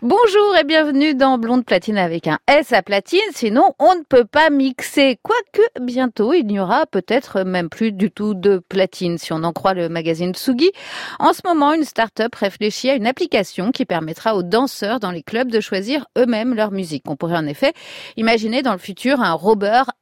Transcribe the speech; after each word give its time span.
Bonjour 0.00 0.56
et 0.56 0.62
bienvenue 0.62 1.16
dans 1.16 1.38
Blonde 1.38 1.64
Platine 1.64 1.98
avec 1.98 2.28
un 2.28 2.38
S 2.46 2.72
à 2.72 2.82
platine, 2.82 3.18
sinon 3.32 3.74
on 3.80 3.96
ne 3.96 4.04
peut 4.08 4.24
pas 4.24 4.48
mixer. 4.48 5.18
Quoique 5.24 5.66
bientôt 5.80 6.32
il 6.32 6.46
n'y 6.46 6.60
aura 6.60 6.86
peut-être 6.86 7.42
même 7.42 7.68
plus 7.68 7.90
du 7.90 8.12
tout 8.12 8.34
de 8.34 8.62
platine 8.68 9.18
si 9.18 9.32
on 9.32 9.42
en 9.42 9.52
croit 9.52 9.74
le 9.74 9.88
magazine 9.88 10.32
Tsugi. 10.32 10.70
En 11.18 11.32
ce 11.32 11.40
moment, 11.44 11.72
une 11.72 11.82
start-up 11.82 12.32
réfléchit 12.36 12.90
à 12.90 12.94
une 12.94 13.08
application 13.08 13.72
qui 13.72 13.86
permettra 13.86 14.36
aux 14.36 14.44
danseurs 14.44 15.00
dans 15.00 15.10
les 15.10 15.24
clubs 15.24 15.50
de 15.50 15.58
choisir 15.58 16.06
eux-mêmes 16.16 16.54
leur 16.54 16.70
musique. 16.70 17.02
On 17.08 17.16
pourrait 17.16 17.36
en 17.36 17.46
effet 17.46 17.72
imaginer 18.16 18.62
dans 18.62 18.74
le 18.74 18.78
futur 18.78 19.20
un 19.20 19.36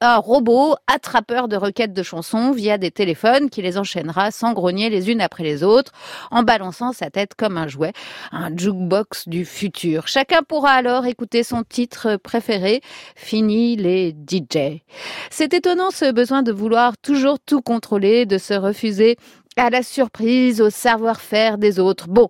un 0.02 0.16
robot 0.18 0.74
attrapeur 0.88 1.48
de 1.48 1.56
requêtes 1.56 1.94
de 1.94 2.02
chansons 2.02 2.52
via 2.52 2.76
des 2.76 2.90
téléphones 2.90 3.48
qui 3.48 3.62
les 3.62 3.78
enchaînera 3.78 4.30
sans 4.30 4.52
grogner 4.52 4.90
les 4.90 5.10
unes 5.10 5.22
après 5.22 5.42
les 5.42 5.64
autres 5.64 5.92
en 6.30 6.42
balançant 6.42 6.92
sa 6.92 7.08
tête 7.08 7.32
comme 7.34 7.56
un 7.56 7.66
jouet, 7.66 7.94
un 8.30 8.54
jukebox 8.54 9.26
du 9.28 9.46
futur. 9.46 9.85
Chacun 10.06 10.42
pourra 10.42 10.72
alors 10.72 11.06
écouter 11.06 11.42
son 11.42 11.62
titre 11.62 12.16
préféré. 12.16 12.80
Fini 13.14 13.76
les 13.76 14.10
DJ. 14.10 14.82
C'est 15.30 15.54
étonnant 15.54 15.90
ce 15.90 16.12
besoin 16.12 16.42
de 16.42 16.52
vouloir 16.52 16.96
toujours 16.98 17.38
tout 17.38 17.62
contrôler, 17.62 18.26
de 18.26 18.38
se 18.38 18.54
refuser 18.54 19.16
à 19.56 19.70
la 19.70 19.82
surprise, 19.82 20.60
au 20.60 20.70
savoir-faire 20.70 21.56
des 21.58 21.80
autres. 21.80 22.08
Bon, 22.08 22.28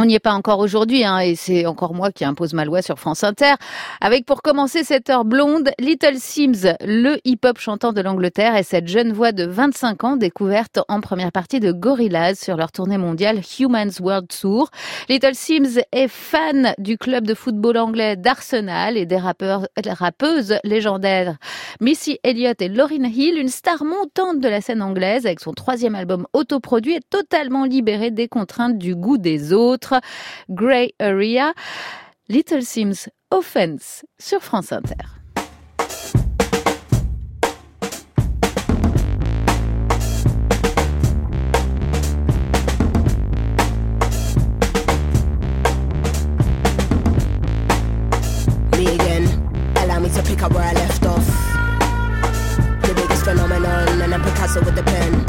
on 0.00 0.06
n'y 0.06 0.14
est 0.14 0.18
pas 0.18 0.32
encore 0.32 0.60
aujourd'hui, 0.60 1.04
hein, 1.04 1.18
et 1.18 1.34
c'est 1.34 1.66
encore 1.66 1.92
moi 1.92 2.10
qui 2.10 2.24
impose 2.24 2.54
ma 2.54 2.64
loi 2.64 2.80
sur 2.80 2.98
France 2.98 3.22
Inter. 3.22 3.54
Avec 4.00 4.24
pour 4.24 4.40
commencer 4.40 4.82
cette 4.82 5.10
heure 5.10 5.26
blonde, 5.26 5.70
Little 5.78 6.16
Sims, 6.16 6.74
le 6.80 7.18
hip-hop 7.26 7.58
chantant 7.58 7.92
de 7.92 8.00
l'Angleterre, 8.00 8.56
et 8.56 8.62
cette 8.62 8.88
jeune 8.88 9.12
voix 9.12 9.32
de 9.32 9.44
25 9.44 10.04
ans 10.04 10.16
découverte 10.16 10.80
en 10.88 11.02
première 11.02 11.32
partie 11.32 11.60
de 11.60 11.70
Gorillaz 11.70 12.36
sur 12.36 12.56
leur 12.56 12.72
tournée 12.72 12.96
mondiale 12.96 13.42
Humans 13.58 14.00
World 14.00 14.28
Tour. 14.28 14.70
Little 15.10 15.34
Sims 15.34 15.82
est 15.92 16.08
fan 16.08 16.74
du 16.78 16.96
club 16.96 17.26
de 17.26 17.34
football 17.34 17.76
anglais 17.76 18.16
d'Arsenal 18.16 18.96
et 18.96 19.04
des 19.04 19.18
rappeurs, 19.18 19.66
rappeuses 19.86 20.56
légendaires 20.64 21.36
Missy 21.80 22.18
Elliott 22.22 22.60
et 22.62 22.68
Lauryn 22.68 23.04
Hill, 23.04 23.36
une 23.38 23.48
star 23.48 23.84
montante 23.84 24.40
de 24.40 24.48
la 24.48 24.62
scène 24.62 24.80
anglaise 24.80 25.26
avec 25.26 25.40
son 25.40 25.52
troisième 25.52 25.94
album 25.94 26.26
autoproduit, 26.32 26.94
est 26.94 27.10
totalement 27.10 27.64
libérée 27.64 28.10
des 28.10 28.28
contraintes 28.28 28.78
du 28.78 28.96
goût 28.96 29.18
des 29.18 29.52
autres. 29.52 29.89
Grey 30.54 30.92
Area, 31.00 31.54
Little 32.28 32.62
Sims 32.62 33.08
Offense 33.30 34.04
sur 34.18 34.40
France 34.40 34.72
Inter. 34.72 34.94
Me 48.76 48.86
again, 48.86 49.26
allow 49.76 49.98
me 50.00 50.08
to 50.10 50.22
pick 50.22 50.42
up 50.42 50.52
where 50.52 50.64
I 50.64 50.72
left 50.72 51.04
off. 51.06 51.26
The 52.82 52.94
biggest 52.94 53.24
phenomenon, 53.24 54.02
and 54.02 54.14
I'm 54.14 54.22
Picasso 54.22 54.60
with 54.64 54.76
the 54.76 54.82
pen. 54.82 55.24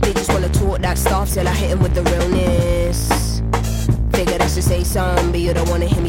They 0.00 0.12
just 0.12 0.32
wanna 0.32 0.48
talk 0.48 0.80
that 0.80 0.98
stuff 0.98 1.32
till 1.32 1.46
I 1.46 1.52
hit 1.52 1.70
'em 1.70 1.80
with 1.80 1.94
the 1.94 2.02
realness. 2.02 2.57
You 5.48 5.54
don't 5.54 5.70
wanna 5.70 5.86
hear 5.86 6.02
me 6.02 6.07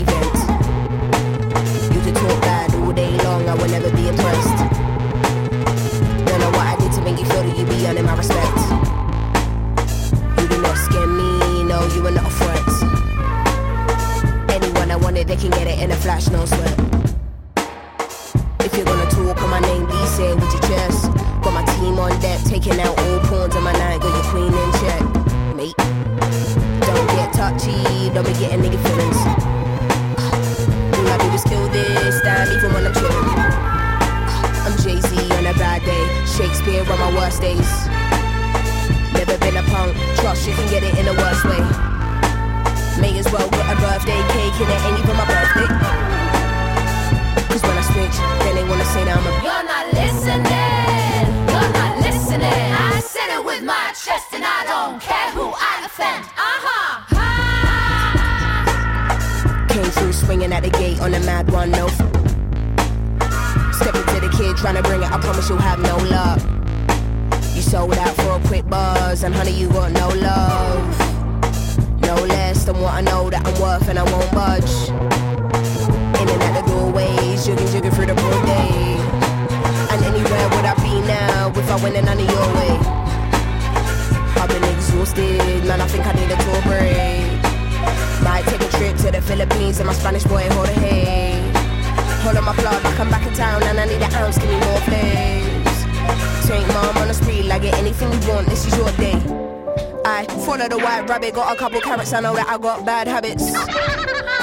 follow 100.49 100.67
the 100.67 100.77
white 100.79 101.07
rabbit, 101.07 101.35
got 101.35 101.53
a 101.53 101.55
couple 101.55 101.79
carrots, 101.79 102.11
I 102.11 102.21
know 102.21 102.33
that 102.33 102.49
I 102.49 102.57
got 102.57 102.83
bad 102.83 103.07
habits. 103.07 103.51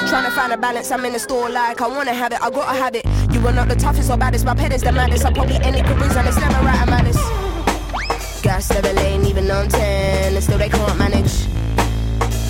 Trying 0.08 0.24
to 0.24 0.30
find 0.30 0.52
a 0.52 0.56
balance, 0.56 0.92
I'm 0.92 1.04
in 1.04 1.12
the 1.12 1.18
store 1.18 1.50
like 1.50 1.80
I 1.80 1.88
wanna 1.88 2.14
have 2.14 2.32
it, 2.32 2.40
I 2.40 2.48
gotta 2.48 2.78
have 2.78 2.94
it. 2.94 3.04
You 3.32 3.44
are 3.44 3.52
not 3.52 3.68
the 3.68 3.74
toughest 3.74 4.08
or 4.08 4.16
baddest, 4.16 4.44
my 4.44 4.54
pet 4.54 4.72
is 4.72 4.82
the 4.82 4.92
maddest. 4.92 5.24
I 5.24 5.32
probably 5.32 5.56
any 5.56 5.82
careers 5.82 6.14
and 6.14 6.28
it's 6.28 6.38
never 6.38 6.64
right, 6.64 6.80
I'm 6.80 6.92
honest. 6.92 8.42
Gas 8.44 8.70
level 8.70 8.96
ain't 9.00 9.26
even 9.26 9.50
on 9.50 9.68
10, 9.68 10.34
and 10.34 10.44
still 10.44 10.58
they 10.58 10.68
can't 10.68 10.96
manage. 10.96 11.34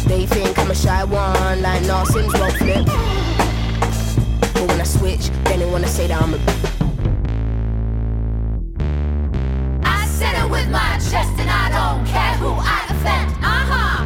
They 0.04 0.26
think 0.26 0.58
I'm 0.58 0.70
a 0.70 0.74
shy 0.74 1.04
one, 1.04 1.62
like 1.62 1.82
Narsins 1.84 2.38
won't 2.38 2.56
flip. 2.58 2.84
But 4.52 4.68
when 4.68 4.80
I 4.82 4.84
switch, 4.84 5.30
then 5.44 5.60
they 5.60 5.66
wanna 5.66 5.88
say 5.88 6.08
that 6.08 6.20
I'm 6.20 6.34
a. 6.34 6.75
my 10.76 10.98
chest, 10.98 11.34
and 11.40 11.50
I 11.64 11.66
don't 11.78 12.04
care 12.06 12.34
who 12.42 12.52
I 12.74 12.78
offend. 12.92 13.28
Uh 13.42 13.64
huh. 13.70 14.04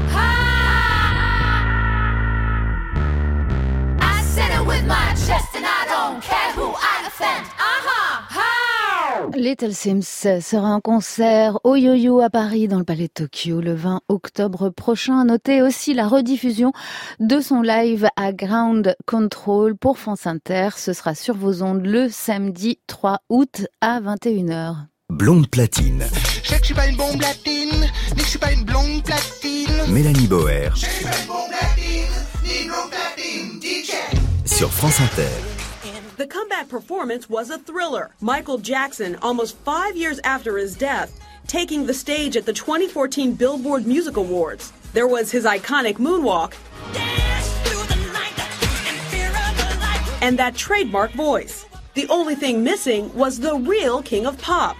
I 4.00 4.22
said 4.34 4.50
it 4.58 4.64
with 4.66 4.84
my 4.86 5.08
chest, 5.26 5.50
and 5.56 5.66
I 5.66 5.82
don't 5.94 6.20
care 6.22 6.52
who 6.58 6.68
I 6.92 6.94
offend. 7.08 7.44
Uh 7.68 7.80
huh. 7.86 9.30
Little 9.36 9.74
Sims 9.74 10.26
sera 10.40 10.68
en 10.68 10.80
concert 10.80 11.58
au 11.64 11.76
Yo-Yo 11.76 12.20
à 12.20 12.30
Paris 12.30 12.68
dans 12.68 12.78
le 12.78 12.84
Palais 12.84 13.08
de 13.08 13.24
Tokyo 13.24 13.60
le 13.60 13.74
20 13.74 14.02
octobre 14.08 14.70
prochain. 14.70 15.24
Notez 15.24 15.62
aussi 15.62 15.94
la 15.94 16.06
rediffusion 16.06 16.72
de 17.18 17.40
son 17.40 17.62
live 17.62 18.08
à 18.16 18.32
Ground 18.32 18.96
Control 19.06 19.76
pour 19.76 19.98
France 19.98 20.26
Inter. 20.26 20.70
Ce 20.76 20.92
sera 20.92 21.14
sur 21.14 21.36
vos 21.36 21.62
ondes 21.62 21.86
le 21.86 22.08
samedi 22.08 22.78
3 22.86 23.20
août 23.28 23.66
à 23.80 24.00
21h. 24.00 24.74
Blonde 25.10 25.48
platine, 25.48 26.04
Je 26.42 26.48
sais 26.48 26.56
que 26.56 26.60
je 26.62 26.66
suis 26.66 26.74
pas 26.74 26.86
une 26.86 26.96
bombe 26.96 27.20
latine, 27.20 27.70
ni 28.10 28.16
que 28.16 28.22
je 28.22 28.28
suis 28.28 28.38
pas 28.38 28.52
une 28.52 28.64
blonde 28.64 29.02
platine. 29.04 29.68
Mélanie 29.88 30.26
Boer 30.26 30.70
Je 30.74 30.86
suis 30.86 31.04
pas 31.04 31.10
une 31.20 31.26
bombe 31.26 31.50
latine, 31.50 32.06
ni 32.44 32.62
une 32.62 32.68
blonde 32.68 32.90
platine, 32.90 33.60
DJ. 33.62 33.92
sur 34.46 34.70
France 34.70 35.00
Inter. 35.00 35.28
The 36.16 36.26
comeback 36.26 36.68
performance 36.68 37.30
was 37.30 37.50
a 37.50 37.58
thriller. 37.58 38.10
Michael 38.20 38.58
Jackson, 38.58 39.16
almost 39.22 39.56
five 39.64 39.96
years 39.96 40.20
after 40.22 40.58
his 40.58 40.76
death, 40.76 41.18
taking 41.46 41.86
the 41.86 41.94
stage 41.94 42.36
at 42.36 42.44
the 42.44 42.52
2014 42.52 43.32
Billboard 43.34 43.86
Music 43.86 44.16
Awards. 44.18 44.72
There 44.92 45.06
was 45.06 45.30
his 45.30 45.44
iconic 45.46 45.94
moonwalk 45.96 46.52
and 50.22 50.38
that 50.38 50.54
trademark 50.54 51.12
voice. 51.12 51.64
The 51.94 52.06
only 52.08 52.34
thing 52.34 52.62
missing 52.62 53.12
was 53.14 53.40
the 53.40 53.54
real 53.56 54.02
king 54.02 54.26
of 54.26 54.36
pop. 54.38 54.76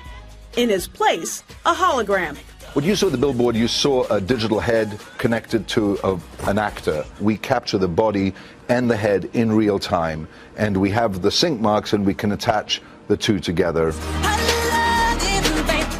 In 0.57 0.69
his 0.69 0.89
place, 0.89 1.45
a 1.65 1.73
hologram. 1.73 2.37
What 2.73 2.85
you 2.85 2.97
saw 2.97 3.09
the 3.09 3.19
billboard, 3.19 3.57
you 3.57 3.69
saw 3.69 4.05
a 4.13 4.21
digital 4.21 4.59
head 4.59 4.99
connected 5.19 5.69
to 5.69 5.99
a, 6.03 6.21
an 6.49 6.59
actor. 6.59 7.05
We 7.21 7.37
capture 7.37 7.79
the 7.79 7.89
body 7.89 8.35
and 8.69 8.91
the 8.91 8.97
head 8.97 9.31
in 9.33 9.53
real 9.53 9.79
time, 9.79 10.29
and 10.57 10.77
we 10.77 10.91
have 10.91 11.23
the 11.23 11.31
sync 11.31 11.61
marks, 11.61 11.93
and 11.93 12.05
we 12.05 12.15
can 12.15 12.33
attach 12.33 12.83
the 13.09 13.17
two 13.17 13.39
together. 13.39 13.93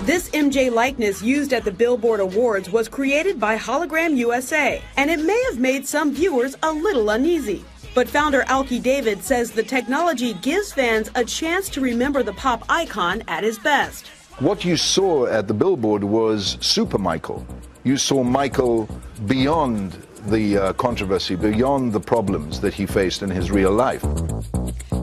This 0.05 0.31
MJ 0.31 0.73
likeness 0.73 1.23
used 1.23 1.53
at 1.53 1.65
the 1.65 1.71
Billboard 1.73 2.19
Awards 2.19 2.71
was 2.71 2.89
created 2.89 3.39
by 3.39 3.57
Hologram 3.57 4.17
USA, 4.17 4.83
and 4.97 5.11
it 5.11 5.21
may 5.21 5.41
have 5.51 5.61
made 5.61 5.87
some 5.87 6.13
viewers 6.13 6.57
a 6.65 6.73
little 6.73 7.11
uneasy. 7.11 7.65
But 7.95 8.09
founder 8.09 8.43
Alki 8.47 8.79
David 8.79 9.23
says 9.23 9.51
the 9.51 9.63
technology 9.63 10.35
gives 10.35 10.73
fans 10.73 11.11
a 11.15 11.25
chance 11.25 11.69
to 11.71 11.81
remember 11.81 12.23
the 12.23 12.33
pop 12.33 12.65
icon 12.69 13.23
at 13.29 13.45
his 13.45 13.59
best. 13.59 14.11
What 14.41 14.65
you 14.65 14.79
saw 14.79 15.27
at 15.27 15.49
the 15.49 15.53
billboard 15.53 16.03
was 16.03 16.57
Super 16.63 16.97
Michael. 16.97 17.47
You 17.85 17.99
saw 17.99 18.25
Michael 18.25 18.89
beyond 19.27 19.93
the 20.29 20.57
uh, 20.57 20.73
controversy, 20.73 21.37
beyond 21.37 21.93
the 21.93 22.01
problems 22.01 22.59
that 22.63 22.73
he 22.73 22.87
faced 22.87 23.23
in 23.23 23.29
his 23.29 23.51
real 23.51 23.71
life. 23.71 24.03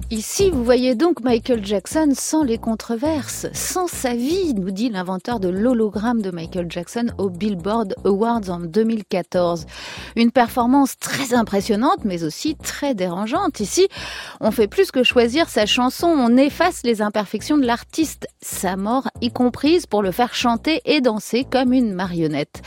Ici, 0.09 0.49
vous 0.51 0.63
voyez 0.63 0.95
donc 0.95 1.19
Michael 1.21 1.65
Jackson 1.65 2.13
sans 2.15 2.41
les 2.45 2.57
controverses, 2.57 3.47
sans 3.51 3.87
sa 3.87 4.13
vie, 4.13 4.53
nous 4.53 4.71
dit 4.71 4.87
l'inventeur 4.87 5.41
de 5.41 5.49
l'hologramme 5.49 6.21
de 6.21 6.31
Michael 6.31 6.67
Jackson 6.69 7.07
au 7.17 7.29
Billboard 7.29 7.93
Awards 8.05 8.49
en 8.49 8.61
2014. 8.61 9.65
Une 10.15 10.31
performance 10.31 10.97
très 10.97 11.33
impressionnante, 11.33 12.05
mais 12.05 12.23
aussi 12.23 12.55
très 12.55 12.95
dérangeante. 12.95 13.59
Ici, 13.59 13.89
on 14.39 14.51
fait 14.51 14.69
plus 14.69 14.91
que 14.91 15.03
choisir 15.03 15.49
sa 15.49 15.65
chanson, 15.65 16.07
on 16.07 16.37
efface 16.37 16.83
les 16.85 17.01
imperfections 17.01 17.57
de 17.57 17.65
l'artiste, 17.65 18.29
sa 18.41 18.77
mort 18.77 19.09
y 19.19 19.29
comprise, 19.29 19.87
pour 19.87 20.03
le 20.03 20.13
faire 20.13 20.33
chanter 20.33 20.79
et 20.85 21.01
danser 21.01 21.43
comme 21.43 21.73
une 21.73 21.93
marionnette. 21.93 22.61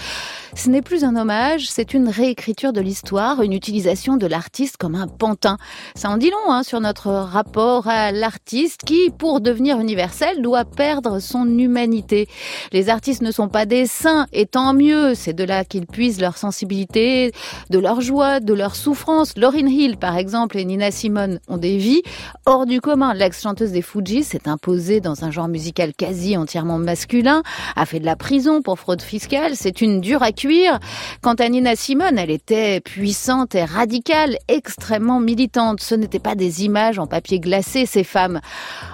Ce 0.57 0.69
n'est 0.69 0.83
plus 0.83 1.05
un 1.05 1.15
hommage, 1.15 1.71
c'est 1.71 1.95
une 1.95 2.09
réécriture 2.09 2.73
de 2.73 2.81
l'histoire, 2.81 3.41
une 3.41 3.53
utilisation 3.53 4.17
de 4.17 4.27
l'artiste 4.27 4.77
comme 4.79 4.97
un 4.97 5.07
pantin. 5.07 5.59
Ça 5.95 6.11
en 6.11 6.17
dit 6.17 6.31
long 6.31 6.53
hein, 6.53 6.65
sur 6.65 6.81
notre 6.81 7.09
rapport 7.31 7.89
à 7.89 8.13
l'artiste 8.13 8.83
qui, 8.85 9.11
pour 9.11 9.41
devenir 9.41 9.81
universel, 9.81 10.43
doit 10.43 10.65
perdre 10.65 11.19
son 11.21 11.47
humanité. 11.59 12.29
Les 12.73 12.89
artistes 12.89 13.23
ne 13.23 13.31
sont 13.31 13.49
pas 13.49 13.67
des 13.67 13.87
saints, 13.87 14.27
et 14.33 14.47
tant 14.47 14.75
mieux, 14.75 15.15
c'est 15.15 15.33
de 15.33 15.45
là 15.45 15.65
qu'ils 15.65 15.87
puisent 15.87 16.21
leur 16.21 16.37
sensibilité, 16.37 17.33
de 17.71 17.79
leur 17.79 18.01
joie, 18.01 18.41
de 18.41 18.53
leur 18.53 18.75
souffrance. 18.77 19.37
Lauryn 19.37 19.69
Hill, 19.69 19.97
par 19.97 20.17
exemple, 20.17 20.59
et 20.59 20.65
Nina 20.65 20.91
Simone 20.91 21.41
ont 21.49 21.57
des 21.57 21.79
vies 21.79 22.03
hors 22.47 22.67
du 22.67 22.81
commun. 22.81 23.15
L'ex-chanteuse 23.15 23.73
des 23.73 23.83
Fujis 23.83 24.25
s'est 24.25 24.49
imposée 24.49 25.01
dans 25.01 25.25
un 25.25 25.31
genre 25.31 25.49
musical 25.49 25.93
quasi 25.95 26.37
entièrement 26.37 26.79
masculin, 26.79 27.43
a 27.77 27.87
fait 27.87 28.01
de 28.01 28.07
la 28.07 28.17
prison 28.17 28.63
pour 28.63 28.79
fraude 28.79 29.03
fiscale, 29.03 29.53
c'est 29.55 29.81
une 29.81 30.01
dure 30.01 30.23
à 30.23 30.33
cuire. 30.33 30.79
Quant 31.23 31.35
à 31.35 31.49
Nina 31.49 31.77
Simone, 31.77 32.19
elle 32.19 32.31
était 32.31 32.81
puissante 32.81 33.55
et 33.55 33.65
radicale, 33.65 34.37
extrêmement 34.49 35.21
militante. 35.21 35.81
Ce 35.81 35.95
n'étaient 35.95 36.19
pas 36.19 36.35
des 36.35 36.65
images 36.65 36.99
en 36.99 37.07
papier 37.07 37.20
glacé, 37.21 37.87
ces 37.87 38.05
femmes. 38.05 38.41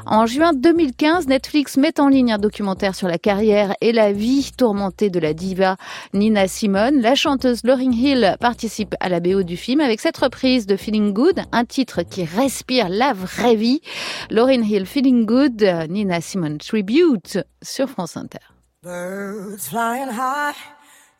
En 0.06 0.26
juin 0.26 0.52
2015, 0.52 1.26
Netflix 1.28 1.76
met 1.76 2.00
en 2.00 2.08
ligne 2.08 2.32
un 2.32 2.38
documentaire 2.38 2.94
sur 2.94 3.08
la 3.08 3.18
carrière 3.18 3.74
et 3.80 3.92
la 3.92 4.12
vie 4.12 4.50
tourmentée 4.56 5.10
de 5.10 5.18
la 5.18 5.32
diva 5.32 5.76
Nina 6.12 6.48
Simone. 6.48 7.00
La 7.00 7.14
chanteuse 7.14 7.60
Lauryn 7.64 7.92
Hill 7.92 8.36
participe 8.40 8.94
à 9.00 9.08
la 9.08 9.20
BO 9.20 9.42
du 9.42 9.56
film 9.56 9.80
avec 9.80 10.00
cette 10.00 10.16
reprise 10.18 10.66
de 10.66 10.76
Feeling 10.76 11.12
Good, 11.12 11.40
un 11.52 11.64
titre 11.64 12.02
qui 12.02 12.24
respire 12.24 12.88
la 12.88 13.12
vraie 13.12 13.56
vie. 13.56 13.80
Lauryn 14.30 14.62
Hill, 14.62 14.86
Feeling 14.86 15.26
Good, 15.26 15.62
Nina 15.88 16.20
Simone 16.20 16.58
Tribute 16.58 17.38
sur 17.62 17.88
France 17.88 18.16
Inter. 18.16 18.38
Birds 18.82 19.68
flying 19.68 20.10
high, 20.10 20.54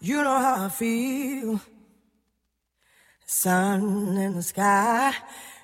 you 0.01 0.23
know 0.23 0.39
how 0.39 0.67
I 0.67 0.69
feel. 0.69 1.61
Sun 3.27 4.17
in 4.17 4.35
the 4.35 4.43
sky, 4.43 5.11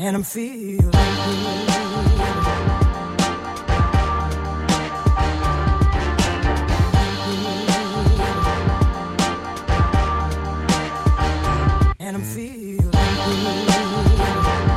And 0.00 0.14
I'm 0.14 0.22
feeling 0.22 0.76
good. 0.76 0.94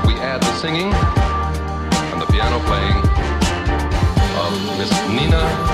We 0.08 0.14
add 0.18 0.42
the 0.42 0.54
singing 0.56 0.92
and 0.92 2.20
the 2.20 2.26
piano 2.26 2.60
playing 2.66 2.98
of 4.42 4.52
Miss 4.80 4.92
Nina 5.08 5.71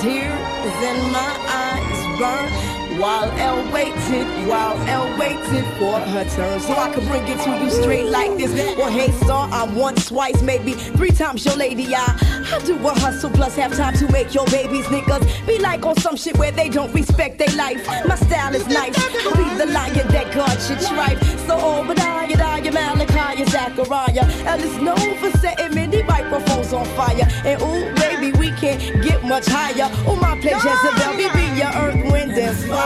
tears 0.00 0.76
in 0.90 1.12
my 1.12 1.32
eyes 1.48 2.18
burn. 2.18 2.75
While 2.98 3.30
Elle 3.32 3.72
waited, 3.72 4.48
while 4.48 4.76
Elle 4.88 5.18
waited 5.18 5.64
for 5.78 5.98
her 6.00 6.24
turn, 6.30 6.60
so 6.60 6.72
I 6.74 6.90
could 6.94 7.06
bring 7.06 7.22
it 7.28 7.38
to 7.44 7.50
you 7.62 7.70
straight 7.70 8.06
like 8.06 8.36
this. 8.38 8.52
Well, 8.76 8.90
hey, 8.90 9.10
star, 9.24 9.48
I'm 9.52 9.76
once, 9.76 10.08
twice, 10.08 10.40
maybe 10.40 10.72
three 10.72 11.10
times 11.10 11.44
your 11.44 11.56
lady. 11.56 11.94
I, 11.94 12.04
I 12.52 12.58
do 12.64 12.74
a 12.74 12.92
hustle 12.92 13.30
plus 13.30 13.54
have 13.56 13.76
time 13.76 13.94
to 13.98 14.10
make 14.10 14.34
your 14.34 14.46
babies 14.46 14.86
niggas 14.86 15.46
be 15.46 15.58
like 15.58 15.84
on 15.84 15.96
some 15.96 16.16
shit 16.16 16.38
where 16.38 16.52
they 16.52 16.70
don't 16.70 16.92
respect 16.94 17.38
their 17.38 17.54
life. 17.54 17.86
My 18.06 18.14
style 18.14 18.54
is 18.54 18.66
nice, 18.66 18.96
I'll 19.26 19.36
be 19.36 19.44
the 19.58 19.66
lion 19.66 20.08
that 20.08 20.32
God 20.34 20.56
should 20.62 20.80
tripe. 20.80 21.22
So 21.46 21.54
Obadiah, 21.58 22.28
Daya, 22.28 22.72
Malachi, 22.72 23.44
Zachariah, 23.44 24.24
and 24.24 24.62
it's 24.62 24.76
known 24.76 25.18
for 25.18 25.30
setting 25.38 25.74
many 25.74 26.02
microphones 26.02 26.72
on 26.72 26.86
fire. 26.96 27.28
And 27.44 27.60
ooh, 27.60 27.94
baby, 28.00 28.32
we 28.38 28.52
can't 28.52 28.80
get 29.02 29.22
much 29.24 29.46
higher. 29.46 29.90
Oh, 30.06 30.16
my 30.16 30.40
pledge 30.40 30.64
Jezebel, 30.64 31.16
be 31.16 31.58
your 31.58 31.72
earth, 31.74 32.12
wind, 32.12 32.32
and 32.32 32.56
fire. 32.68 32.85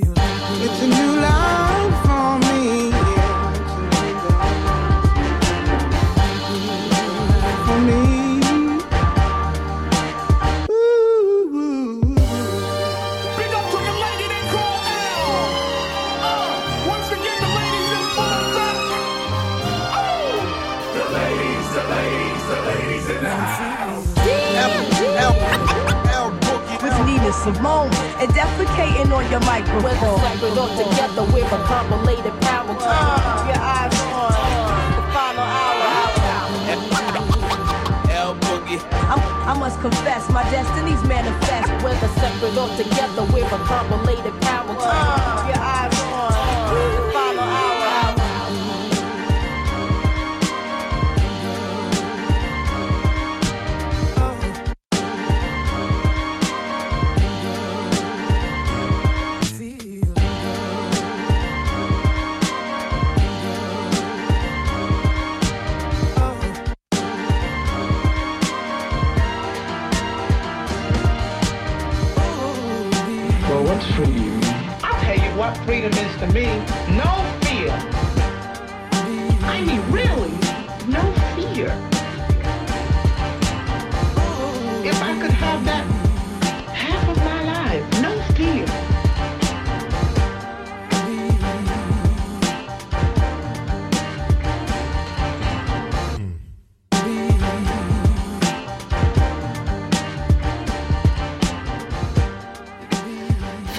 Simone 27.41 27.89
and 28.21 28.29
defecating 28.37 29.11
on 29.11 29.25
your 29.31 29.39
microphone. 29.41 29.83
With 29.83 29.97
a 29.97 30.19
separate 30.19 30.57
all 30.59 30.69
together 30.77 31.23
with 31.33 31.51
a 31.51 31.57
compilated 31.65 32.39
power. 32.41 32.77
Uh, 32.79 33.49
your 33.49 33.57
eyes 33.57 33.97
on 34.13 34.29
the 34.93 35.01
final 35.09 35.41
hour. 35.41 35.89
L 38.11 38.35
Boogie. 38.35 38.79
I, 38.93 39.15
I 39.47 39.57
must 39.57 39.81
confess, 39.81 40.29
my 40.29 40.43
destinies 40.51 41.03
manifest. 41.07 41.83
With 41.83 42.03
a 42.03 42.09
separate 42.19 42.57
all 42.59 42.69
together 42.77 43.23
with 43.33 43.51
a 43.51 43.57
compilated 43.65 44.39
power. 44.41 45.40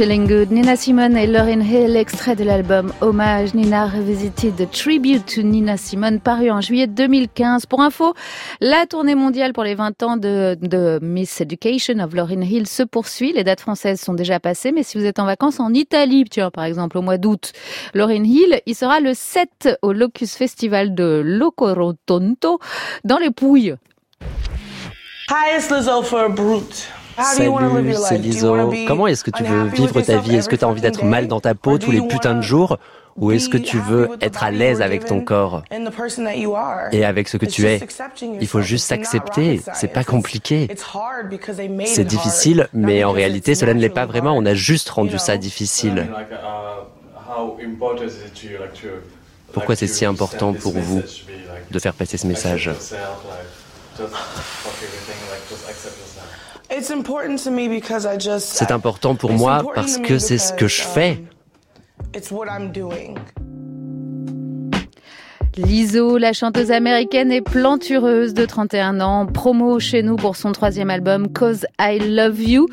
Good, 0.02 0.50
Nina 0.50 0.74
Simone 0.74 1.16
et 1.16 1.28
Lauryn 1.28 1.60
Hill, 1.60 1.96
extrait 1.96 2.34
de 2.34 2.42
l'album 2.42 2.92
Hommage 3.02 3.54
Nina 3.54 3.86
Revisited, 3.86 4.68
Tribute 4.72 5.24
to 5.26 5.42
Nina 5.42 5.76
Simone, 5.76 6.18
paru 6.18 6.50
en 6.50 6.60
juillet 6.60 6.88
2015. 6.88 7.66
Pour 7.66 7.82
info, 7.82 8.12
la 8.60 8.86
tournée 8.86 9.14
mondiale 9.14 9.52
pour 9.52 9.62
les 9.62 9.76
20 9.76 10.02
ans 10.02 10.16
de, 10.16 10.98
Miss 11.00 11.40
Education 11.40 12.00
of 12.00 12.14
Lauryn 12.14 12.42
Hill 12.42 12.66
se 12.66 12.82
poursuit. 12.82 13.32
Les 13.32 13.44
dates 13.44 13.60
françaises 13.60 14.00
sont 14.00 14.14
déjà 14.14 14.40
passées, 14.40 14.72
mais 14.72 14.82
si 14.82 14.98
vous 14.98 15.04
êtes 15.04 15.20
en 15.20 15.24
vacances 15.24 15.60
en 15.60 15.72
Italie, 15.72 16.24
tiens, 16.28 16.50
par 16.50 16.64
exemple, 16.64 16.98
au 16.98 17.02
mois 17.02 17.16
d'août, 17.16 17.52
Lauryn 17.94 18.24
Hill, 18.24 18.60
il 18.66 18.74
sera 18.74 18.98
le 18.98 19.14
7 19.14 19.78
au 19.82 19.92
Locus 19.92 20.34
Festival 20.34 20.96
de 20.96 21.22
Locorotonto, 21.24 22.58
dans 23.04 23.18
les 23.18 23.30
Pouilles. 23.30 23.76
Hi, 25.30 25.56
it's 25.56 25.70
Lizzo 25.70 26.02
for 26.02 26.28
Brute. 26.28 26.88
Salut, 27.18 27.92
c'est 27.94 28.18
be 28.18 28.86
Comment 28.86 29.06
est-ce 29.06 29.24
que 29.24 29.30
tu 29.30 29.42
veux 29.42 29.64
vivre 29.66 30.00
ta 30.00 30.18
vie? 30.18 30.36
Est-ce 30.36 30.48
que 30.48 30.56
tu 30.56 30.64
as 30.64 30.68
envie 30.68 30.80
d'être 30.80 31.04
mal 31.04 31.28
dans 31.28 31.40
ta 31.40 31.54
peau 31.54 31.78
tous 31.78 31.90
les 31.90 32.06
putains 32.06 32.34
de 32.34 32.42
jours? 32.42 32.78
Ou 33.18 33.30
est-ce 33.32 33.50
que 33.50 33.58
tu 33.58 33.78
veux 33.78 34.08
être 34.22 34.42
à 34.42 34.50
l'aise 34.50 34.80
avec 34.80 35.04
ton 35.04 35.20
corps? 35.20 35.62
and 35.70 35.84
the 35.84 35.94
person 35.94 36.24
that 36.24 36.38
you 36.38 36.54
are? 36.54 36.88
et 36.92 37.04
avec 37.04 37.28
ce 37.28 37.36
que 37.36 37.44
tu 37.44 37.66
es? 37.66 37.78
Il 38.40 38.46
faut 38.46 38.62
juste 38.62 38.86
s'accepter. 38.86 39.60
C'est 39.74 39.92
pas 39.92 40.04
compliqué. 40.04 40.64
it's 40.64 40.82
hard 40.82 41.28
because 41.28 41.56
they 41.56 41.68
made 41.68 41.88
C'est 41.88 42.04
difficile, 42.04 42.68
mais 42.72 43.04
en 43.04 43.12
réalité, 43.12 43.52
it's 43.52 43.60
cela 43.60 43.74
ne 43.74 43.80
l'est 43.80 43.90
pas 43.90 44.06
vraiment. 44.06 44.34
On 44.34 44.46
a 44.46 44.54
juste 44.54 44.88
rendu 44.88 45.18
ça 45.18 45.36
difficile. 45.36 46.06
uh, 46.08 46.86
Pourquoi 49.52 49.76
c'est 49.76 49.86
si 49.86 50.06
important 50.06 50.54
pour 50.54 50.72
vous 50.72 51.02
de 51.70 51.78
faire 51.78 51.92
passer 51.92 52.16
ce 52.16 52.26
accept 52.26 52.26
message? 52.26 52.70
C'est 58.40 58.70
important 58.70 59.14
pour 59.14 59.30
It's 59.30 59.38
moi 59.38 59.56
important 59.56 59.74
parce 59.74 59.94
to 59.96 60.00
me 60.00 60.06
que 60.06 60.18
c'est 60.18 60.38
ce 60.38 60.52
que 60.54 60.68
je 60.68 60.82
fais. 60.82 61.22
Lizzo, 65.58 66.16
la 66.16 66.32
chanteuse 66.32 66.70
américaine 66.70 67.30
et 67.30 67.42
plantureuse 67.42 68.32
de 68.32 68.46
31 68.46 69.00
ans, 69.02 69.26
promo 69.26 69.78
chez 69.80 70.02
nous 70.02 70.16
pour 70.16 70.34
son 70.34 70.50
troisième 70.52 70.88
album 70.88 71.30
Cause 71.30 71.66
I 71.78 71.98
Love 71.98 72.40
You. 72.40 72.68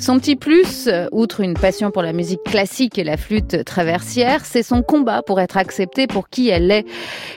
Son 0.00 0.18
petit 0.18 0.34
plus, 0.34 0.90
outre 1.12 1.42
une 1.42 1.54
passion 1.54 1.92
pour 1.92 2.02
la 2.02 2.12
musique 2.12 2.42
classique 2.44 2.98
et 2.98 3.04
la 3.04 3.16
flûte 3.16 3.64
traversière, 3.64 4.44
c'est 4.44 4.64
son 4.64 4.82
combat 4.82 5.22
pour 5.22 5.40
être 5.40 5.56
acceptée 5.56 6.08
pour 6.08 6.28
qui 6.28 6.48
elle 6.48 6.72
est. 6.72 6.84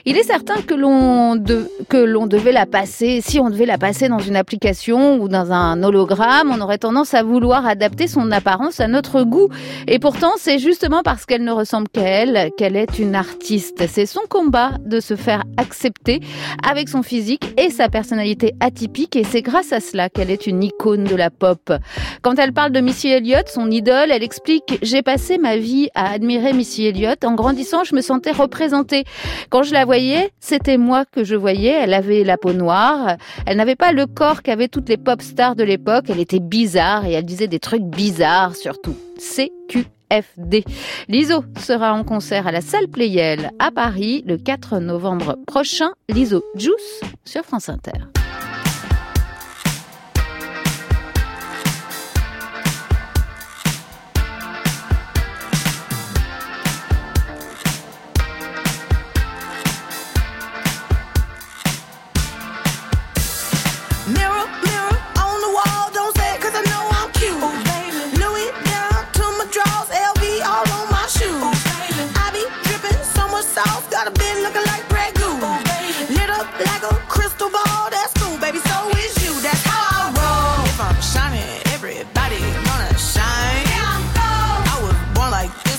Il 0.04 0.16
est 0.16 0.24
certain 0.24 0.60
que 0.62 0.74
l'on 0.74 1.36
de- 1.36 1.70
que 1.88 1.96
l'on 1.98 2.26
devait 2.26 2.50
la 2.50 2.66
passer, 2.66 3.20
si 3.22 3.38
on 3.38 3.50
devait 3.50 3.66
la 3.66 3.78
passer 3.78 4.08
dans 4.08 4.18
une 4.18 4.34
application 4.34 5.20
ou 5.20 5.28
dans 5.28 5.52
un 5.52 5.80
hologramme, 5.84 6.50
on 6.52 6.60
aurait 6.60 6.78
tendance 6.78 7.14
à 7.14 7.22
vouloir 7.22 7.66
adapter 7.66 8.08
son 8.08 8.32
apparence 8.32 8.80
à 8.80 8.88
notre 8.88 9.22
goût. 9.22 9.48
Et 9.86 10.00
pourtant, 10.00 10.32
c'est 10.38 10.58
justement 10.58 11.02
parce 11.04 11.24
qu'elle 11.24 11.44
ne 11.44 11.52
ressemble 11.52 11.88
qu'à 11.88 12.02
elle 12.02 12.50
qu'elle 12.58 12.74
est 12.74 12.98
une 12.98 13.14
artiste. 13.14 13.84
C'est 13.86 14.04
son 14.06 14.22
combat 14.28 14.72
de 14.88 15.00
se 15.00 15.16
faire 15.16 15.44
accepter 15.56 16.20
avec 16.68 16.88
son 16.88 17.02
physique 17.02 17.54
et 17.58 17.70
sa 17.70 17.88
personnalité 17.88 18.54
atypique 18.60 19.16
et 19.16 19.24
c'est 19.24 19.42
grâce 19.42 19.72
à 19.72 19.80
cela 19.80 20.08
qu'elle 20.08 20.30
est 20.30 20.46
une 20.46 20.62
icône 20.62 21.04
de 21.04 21.14
la 21.14 21.30
pop. 21.30 21.72
Quand 22.22 22.38
elle 22.38 22.52
parle 22.52 22.72
de 22.72 22.80
Missy 22.80 23.08
Elliott, 23.08 23.48
son 23.48 23.70
idole, 23.70 24.10
elle 24.10 24.22
explique 24.22 24.78
J'ai 24.82 25.02
passé 25.02 25.38
ma 25.38 25.56
vie 25.56 25.88
à 25.94 26.10
admirer 26.12 26.52
Missy 26.52 26.86
Elliott. 26.86 27.24
En 27.24 27.34
grandissant, 27.34 27.84
je 27.84 27.94
me 27.94 28.00
sentais 28.00 28.32
représentée. 28.32 29.04
Quand 29.50 29.62
je 29.62 29.72
la 29.72 29.84
voyais, 29.84 30.30
c'était 30.40 30.78
moi 30.78 31.04
que 31.04 31.24
je 31.24 31.34
voyais. 31.34 31.76
Elle 31.82 31.94
avait 31.94 32.24
la 32.24 32.36
peau 32.36 32.52
noire. 32.52 33.16
Elle 33.46 33.56
n'avait 33.56 33.76
pas 33.76 33.92
le 33.92 34.06
corps 34.06 34.42
qu'avaient 34.42 34.68
toutes 34.68 34.88
les 34.88 34.96
pop 34.96 35.22
stars 35.22 35.56
de 35.56 35.64
l'époque. 35.64 36.06
Elle 36.08 36.20
était 36.20 36.40
bizarre 36.40 37.06
et 37.06 37.12
elle 37.12 37.26
disait 37.26 37.48
des 37.48 37.60
trucs 37.60 37.82
bizarres 37.82 38.56
surtout. 38.56 38.96
CQFD. 40.10 40.64
Lizzo 41.08 41.44
sera 41.58 41.94
en 41.94 42.04
concert 42.04 42.46
à 42.46 42.52
la 42.52 42.60
salle 42.60 42.88
Playel 42.88 43.50
à 43.58 43.70
Paris 43.70 44.22
le 44.26 44.36
4 44.36 44.78
novembre 44.78 45.36
prochain. 45.46 45.92
Lizzo 46.08 46.42
Juice 46.54 47.00
sur 47.24 47.42
France 47.44 47.68
Inter. 47.68 48.17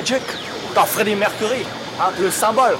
Magic. 0.00 0.22
Dans 0.74 0.84
Freddie 0.86 1.14
Mercury, 1.14 1.62
hein, 2.00 2.10
le 2.18 2.30
symbole, 2.30 2.76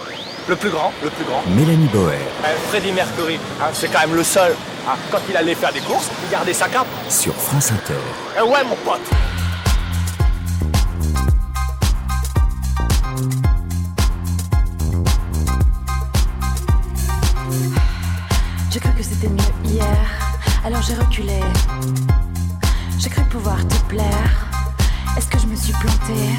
le 0.49 0.57
plus 0.57 0.71
grand, 0.71 0.91
le 1.05 1.11
plus 1.11 1.25
grand. 1.25 1.43
Mélanie 1.49 1.89
Boer. 1.93 2.15
Euh, 2.45 2.57
Freddie 2.69 2.93
Mercury, 2.93 3.39
hein, 3.61 3.67
c'est 3.75 3.89
quand 3.89 4.01
même 4.01 4.15
le 4.15 4.25
seul. 4.25 4.55
hein, 4.89 4.95
quand 5.11 5.19
il 5.29 5.37
allait 5.37 5.55
faire 5.55 5.73
des 5.73 5.81
courses, 5.81 6.09
il 6.25 6.31
gardait 6.31 6.55
sa 6.55 6.69
cape. 6.69 6.87
Sur 7.11 7.35
France 7.35 7.73
Inter. 7.73 8.01
Eh 8.39 8.43
ouais, 8.43 8.65
mon 8.65 8.77
pote. 8.77 9.01
J'ai 18.71 18.81
cru 18.81 18.93
que 18.97 19.03
c'était 19.03 19.29
mieux 19.29 19.53
hier, 19.65 19.85
alors 20.65 20.81
j'ai 20.83 20.95
reculé. 20.95 21.41
J'ai 22.99 23.11
cru 23.11 23.23
pouvoir 23.25 23.59
te 23.67 23.75
plaire. 23.89 24.47
Est-ce 25.17 25.27
que 25.27 25.39
je 25.39 25.47
me 25.47 25.57
suis 25.57 25.73
plantée? 25.73 26.39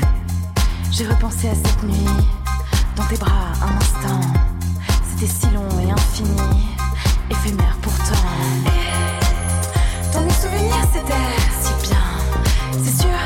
J'ai 0.92 1.08
repensé 1.08 1.48
à 1.48 1.56
cette 1.56 1.84
nuit, 1.84 2.06
dans 2.98 3.04
tes 3.06 3.16
bras 3.16 3.54
un 3.62 3.78
instant. 3.78 4.20
C'était 5.10 5.32
si 5.32 5.48
long 5.54 5.68
et 5.80 5.90
infini, 5.90 6.68
éphémère 7.30 7.78
pourtant. 7.82 8.28
Et 8.66 10.14
dans 10.14 10.22
mes 10.22 10.32
c'était 10.32 11.14
si 11.62 11.88
bien, 11.88 12.08
c'est 12.84 13.02
sûr. 13.02 13.20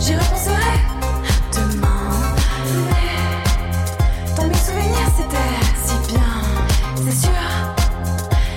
J'y 0.00 0.14
repenserai 0.16 0.80
demain. 1.54 2.10
Mais 2.88 4.34
dans 4.36 4.46
mes 4.48 4.54
souvenirs, 4.54 5.10
c'était 5.16 5.54
si 5.86 6.12
bien, 6.12 6.32
c'est 7.06 7.26
sûr. 7.26 7.44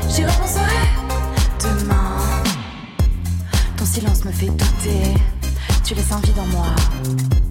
J'y 0.10 0.25
repenserai 0.25 0.82
demain. 1.60 2.17
Ton 3.77 3.86
silence 3.86 4.25
me 4.25 4.32
fait 4.32 4.47
douter. 4.47 5.13
Tu 5.84 5.93
laisses 5.93 6.12
un 6.12 6.19
vide 6.21 6.39
en 6.39 6.47
moi. 6.47 7.42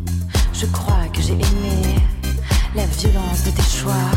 Je 0.62 0.68
crois 0.68 1.08
que 1.12 1.20
j'ai 1.20 1.32
aimé 1.32 1.96
la 2.76 2.86
violence 2.86 3.42
de 3.42 3.50
tes 3.50 3.62
choix. 3.62 4.12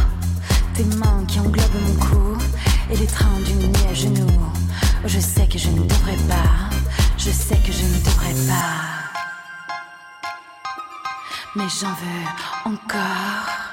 Tes 0.76 0.84
mains 0.84 1.26
qui 1.28 1.40
englobent 1.40 1.82
mon 1.88 1.96
cou 2.06 2.38
et 2.92 2.96
les 2.98 3.08
trains 3.08 3.40
d'une 3.44 3.62
nuit 3.62 3.88
à 3.90 3.94
genoux. 3.96 4.52
Je 5.06 5.20
sais 5.20 5.48
que 5.48 5.58
je 5.58 5.70
ne 5.70 5.80
devrais 5.80 6.18
pas. 6.30 6.70
Je 7.18 7.32
sais 7.32 7.58
que 7.58 7.72
je 7.72 7.82
ne 7.82 7.98
devrais 7.98 8.36
pas. 8.48 9.10
Mais 11.56 11.68
j'en 11.82 11.90
veux. 11.90 12.72
Encore. 12.72 13.65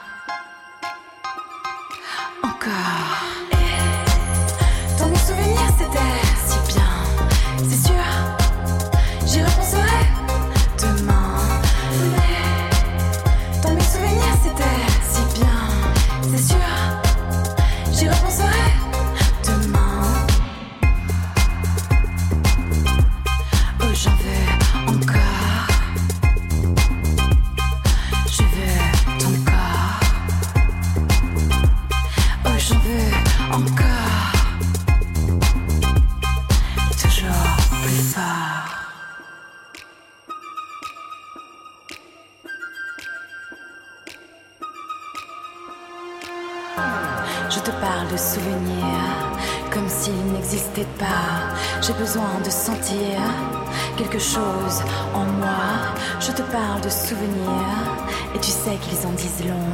Quelque 53.97 54.19
chose 54.19 54.83
en 55.15 55.25
moi. 55.25 55.95
Je 56.21 56.33
te 56.33 56.43
parle 56.43 56.81
de 56.83 56.89
souvenirs 56.89 58.05
et 58.35 58.39
tu 58.39 58.51
sais 58.51 58.77
qu'ils 58.81 59.07
en 59.07 59.13
disent 59.13 59.45
long. 59.47 59.73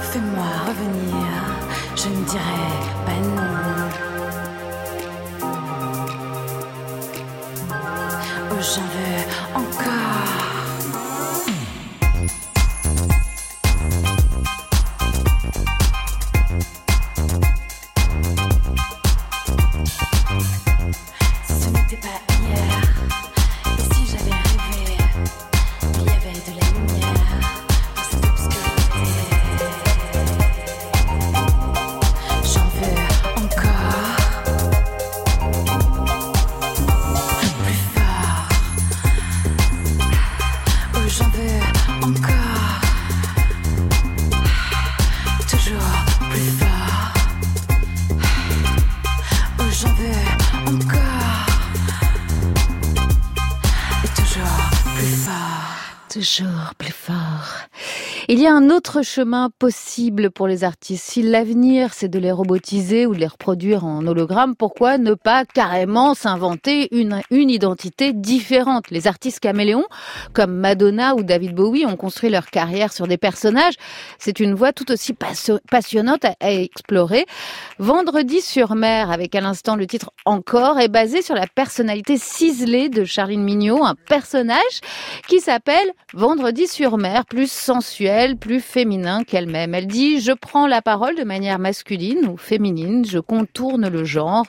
Fais-moi 0.00 0.44
revenir, 0.66 1.26
je 1.96 2.08
ne 2.08 2.24
dirai 2.24 2.72
pas 3.06 3.20
non. 3.36 3.81
Il 58.34 58.40
y 58.40 58.46
a 58.46 58.54
un 58.54 58.70
autre 58.70 59.02
chemin 59.02 59.50
possible 59.58 60.30
pour 60.30 60.46
les 60.46 60.64
artistes. 60.64 61.04
Si 61.04 61.20
l'avenir, 61.20 61.92
c'est 61.92 62.08
de 62.08 62.18
les 62.18 62.32
robotiser 62.32 63.04
ou 63.04 63.14
de 63.14 63.20
les 63.20 63.26
reproduire 63.26 63.84
en 63.84 64.06
hologramme, 64.06 64.56
pourquoi 64.56 64.96
ne 64.96 65.12
pas 65.12 65.44
carrément 65.44 66.14
s'inventer 66.14 66.88
une, 66.96 67.20
identité 67.30 68.14
différente? 68.14 68.90
Les 68.90 69.06
artistes 69.06 69.38
caméléons, 69.38 69.84
comme 70.32 70.54
Madonna 70.54 71.14
ou 71.14 71.24
David 71.24 71.54
Bowie, 71.54 71.84
ont 71.84 71.96
construit 71.96 72.30
leur 72.30 72.46
carrière 72.46 72.94
sur 72.94 73.06
des 73.06 73.18
personnages. 73.18 73.74
C'est 74.18 74.40
une 74.40 74.54
voie 74.54 74.72
tout 74.72 74.90
aussi 74.90 75.12
passionnante 75.70 76.24
à, 76.24 76.34
à 76.40 76.52
explorer. 76.52 77.26
Vendredi 77.78 78.40
sur 78.40 78.74
mer, 78.76 79.10
avec 79.10 79.34
à 79.34 79.42
l'instant 79.42 79.76
le 79.76 79.86
titre 79.86 80.10
Encore, 80.24 80.80
est 80.80 80.88
basé 80.88 81.20
sur 81.20 81.34
la 81.34 81.46
personnalité 81.46 82.16
ciselée 82.16 82.88
de 82.88 83.04
Charline 83.04 83.44
Mignot, 83.44 83.84
un 83.84 83.94
personnage 84.08 84.80
qui 85.28 85.40
s'appelle 85.40 85.92
Vendredi 86.14 86.66
sur 86.66 86.96
mer, 86.96 87.26
plus 87.26 87.50
sensuel, 87.52 88.21
plus 88.36 88.60
féminin 88.60 89.24
qu'elle-même. 89.24 89.74
Elle 89.74 89.86
dit 89.86 90.20
Je 90.20 90.32
prends 90.32 90.66
la 90.66 90.80
parole 90.80 91.14
de 91.16 91.24
manière 91.24 91.58
masculine 91.58 92.26
ou 92.28 92.36
féminine, 92.36 93.04
je 93.04 93.18
contourne 93.18 93.88
le 93.88 94.04
genre. 94.04 94.46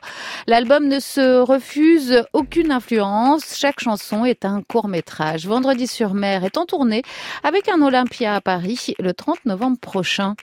L'album 0.48 0.88
ne 0.88 1.00
se 1.00 1.40
refuse 1.42 2.24
aucune 2.34 2.72
influence, 2.72 3.56
chaque 3.58 3.80
chanson 3.80 4.24
est 4.26 4.46
un 4.46 4.62
court-métrage. 4.62 5.48
Vendredi 5.48 5.88
sur 5.88 6.14
mer 6.14 6.44
est 6.46 6.58
en 6.58 6.66
tournée 6.66 7.02
avec 7.44 7.68
un 7.68 7.82
Olympia 7.82 8.36
à 8.36 8.42
Paris 8.42 8.94
le 9.00 9.14
30 9.14 9.46
novembre 9.46 9.80
prochain. 9.80 10.36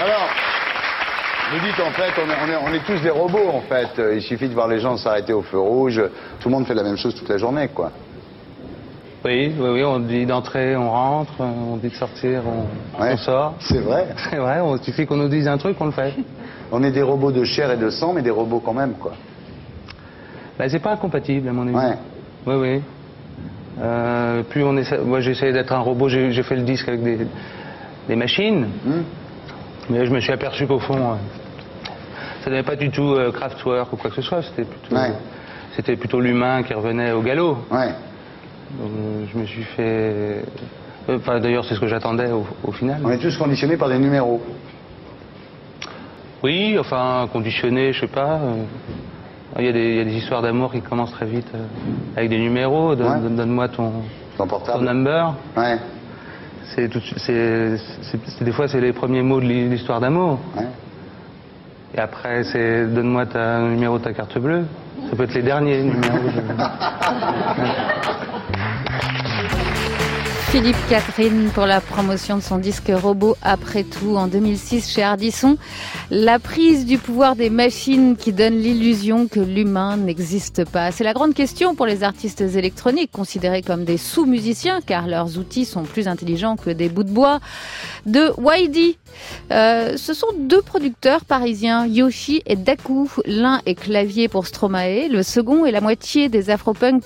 Alors, 0.00 0.28
vous 1.52 1.60
dites 1.66 1.78
en 1.80 1.90
fait, 1.92 2.12
on 2.20 2.28
est, 2.48 2.56
on 2.56 2.74
est- 2.74 2.84
tous 2.86 3.00
des 3.02 3.10
robots 3.10 3.48
en 3.52 3.60
fait. 3.62 3.88
Il 4.14 4.22
suffit 4.22 4.48
de 4.48 4.54
voir 4.54 4.66
les 4.68 4.80
gens 4.80 4.96
s'arrêter 4.96 5.32
au 5.32 5.42
feu 5.42 5.58
rouge. 5.58 6.02
Tout 6.40 6.48
le 6.48 6.54
monde 6.54 6.66
fait 6.66 6.74
la 6.74 6.82
même 6.82 6.96
chose 6.96 7.14
toute 7.14 7.28
la 7.28 7.38
journée, 7.38 7.68
quoi. 7.68 7.92
Oui, 9.24 9.54
oui, 9.58 9.68
oui, 9.70 9.84
on 9.84 10.00
dit 10.00 10.26
d'entrer, 10.26 10.76
on 10.76 10.90
rentre, 10.90 11.32
on 11.40 11.76
dit 11.76 11.88
de 11.90 11.94
sortir, 11.94 12.42
on, 12.46 13.00
on 13.00 13.16
sort. 13.18 13.54
C'est 13.60 13.78
vrai. 13.78 14.08
C'est 14.30 14.36
vrai, 14.36 14.60
il 14.78 14.82
suffit 14.84 15.06
qu'on 15.06 15.16
nous 15.16 15.28
dise 15.28 15.46
un 15.46 15.58
truc, 15.58 15.76
on 15.80 15.86
le 15.86 15.92
fait. 15.92 16.14
On 16.72 16.82
est 16.82 16.90
des 16.90 17.02
robots 17.02 17.30
de 17.30 17.44
chair 17.44 17.70
et 17.70 17.76
de 17.76 17.88
sang, 17.90 18.12
mais 18.14 18.22
des 18.22 18.30
robots 18.30 18.60
quand 18.64 18.72
même, 18.74 18.94
quoi. 18.94 19.12
Ben, 20.58 20.68
c'est 20.68 20.80
pas 20.80 20.92
incompatible, 20.92 21.48
à 21.48 21.52
mon 21.52 21.66
avis. 21.68 21.76
Ouais. 21.76 21.96
Oui, 22.46 22.54
oui. 22.56 22.82
Euh, 23.80 24.42
plus 24.42 24.64
on 24.64 24.76
essaie... 24.76 24.98
Moi, 24.98 25.20
j'ai 25.20 25.30
essayé 25.32 25.52
d'être 25.52 25.72
un 25.72 25.78
robot, 25.78 26.08
j'ai 26.08 26.42
fait 26.42 26.56
le 26.56 26.62
disque 26.62 26.88
avec 26.88 27.02
des, 27.02 27.26
des 28.08 28.16
machines. 28.16 28.66
Hmm. 28.84 29.02
Mais 29.90 30.04
je 30.06 30.10
me 30.12 30.20
suis 30.20 30.32
aperçu 30.32 30.66
qu'au 30.66 30.78
fond, 30.78 30.96
euh, 31.12 31.14
ça 32.42 32.50
n'avait 32.50 32.62
pas 32.62 32.76
du 32.76 32.90
tout 32.90 33.14
euh, 33.14 33.30
Kraftwerk 33.32 33.92
ou 33.92 33.96
quoi 33.96 34.10
que 34.10 34.16
ce 34.16 34.22
soit. 34.22 34.42
C'était 34.42 34.64
plutôt, 34.64 34.96
Ouais. 34.96 35.12
c'était 35.76 35.96
plutôt 35.96 36.20
l'humain 36.20 36.62
qui 36.64 36.74
revenait 36.74 37.12
au 37.12 37.22
galop. 37.22 37.58
Ouais. 37.70 37.92
Donc, 38.78 38.90
euh, 38.96 39.24
je 39.32 39.38
me 39.38 39.44
suis 39.46 39.64
fait... 39.64 40.44
euh, 41.08 41.16
Enfin, 41.16 41.40
d'ailleurs, 41.40 41.64
c'est 41.64 41.74
ce 41.74 41.80
que 41.80 41.88
j'attendais 41.88 42.30
au, 42.30 42.46
au 42.64 42.70
final. 42.72 43.00
On 43.04 43.10
est 43.10 43.18
tous 43.18 43.36
conditionnés 43.36 43.76
par 43.76 43.88
des 43.88 43.98
numéros. 43.98 44.40
Oui, 46.44 46.76
enfin, 46.78 47.28
conditionné, 47.32 47.92
je 47.92 48.00
sais 48.00 48.06
pas. 48.06 48.38
euh, 48.40 48.62
Il 49.58 49.64
y, 49.66 49.68
a 49.68 49.72
des- 49.72 49.90
il 49.90 49.96
y 49.96 50.00
a 50.00 50.04
des 50.04 50.14
histoires 50.16 50.40
d'amour 50.42 50.72
qui 50.72 50.80
commencent 50.80 51.12
très 51.12 51.26
vite 51.26 51.50
avec 52.16 52.30
des 52.30 52.38
numéros. 52.38 52.94
Donne- 52.94 53.12
Ouais. 53.12 53.20
donne- 53.20 53.36
Donne-moi 53.36 53.68
ton, 53.68 53.92
Ton 54.38 54.46
portable. 54.46 54.78
ton 54.78 54.84
number. 54.94 55.34
Ouais. 55.56 55.76
C'est 56.74 56.88
des 56.88 58.52
fois, 58.52 58.66
c'est 58.68 58.80
les 58.80 58.92
premiers 58.94 59.20
mots 59.22 59.40
de 59.40 59.44
l'hi- 59.44 59.68
l'histoire 59.68 60.00
d'amour. 60.00 60.38
Ouais. 60.56 60.66
Et 61.94 61.98
après, 61.98 62.44
c'est 62.44 62.86
donne-moi 62.86 63.24
le 63.34 63.70
numéro 63.74 63.98
de 63.98 64.04
ta 64.04 64.12
carte 64.14 64.38
bleue. 64.38 64.64
Ça 65.10 65.16
peut 65.16 65.24
être 65.24 65.34
les 65.34 65.42
derniers 65.42 65.82
numéros. 65.82 65.98
Philippe 70.52 70.76
Catherine 70.90 71.48
pour 71.54 71.64
la 71.64 71.80
promotion 71.80 72.36
de 72.36 72.42
son 72.42 72.58
disque 72.58 72.92
Robot 72.94 73.38
après 73.40 73.84
tout 73.84 74.16
en 74.16 74.26
2006 74.26 74.92
chez 74.92 75.02
Ardisson. 75.02 75.56
La 76.10 76.38
prise 76.38 76.84
du 76.84 76.98
pouvoir 76.98 77.36
des 77.36 77.48
machines 77.48 78.18
qui 78.18 78.34
donne 78.34 78.58
l'illusion 78.58 79.28
que 79.28 79.40
l'humain 79.40 79.96
n'existe 79.96 80.66
pas. 80.66 80.92
C'est 80.92 81.04
la 81.04 81.14
grande 81.14 81.32
question 81.32 81.74
pour 81.74 81.86
les 81.86 82.02
artistes 82.02 82.42
électroniques 82.42 83.10
considérés 83.10 83.62
comme 83.62 83.86
des 83.86 83.96
sous-musiciens 83.96 84.82
car 84.84 85.06
leurs 85.06 85.38
outils 85.38 85.64
sont 85.64 85.84
plus 85.84 86.06
intelligents 86.06 86.56
que 86.56 86.68
des 86.68 86.90
bouts 86.90 87.04
de 87.04 87.12
bois. 87.12 87.40
De 88.04 88.30
YD. 88.38 88.96
Euh, 89.52 89.96
ce 89.96 90.12
sont 90.12 90.26
deux 90.38 90.60
producteurs 90.60 91.24
parisiens, 91.24 91.86
Yoshi 91.86 92.42
et 92.44 92.56
Daku. 92.56 93.08
L'un 93.24 93.62
est 93.64 93.74
clavier 93.74 94.28
pour 94.28 94.46
Stromae, 94.46 95.08
le 95.08 95.22
second 95.22 95.64
est 95.64 95.70
la 95.70 95.80
moitié 95.80 96.28
des 96.28 96.50
afropunk 96.50 97.02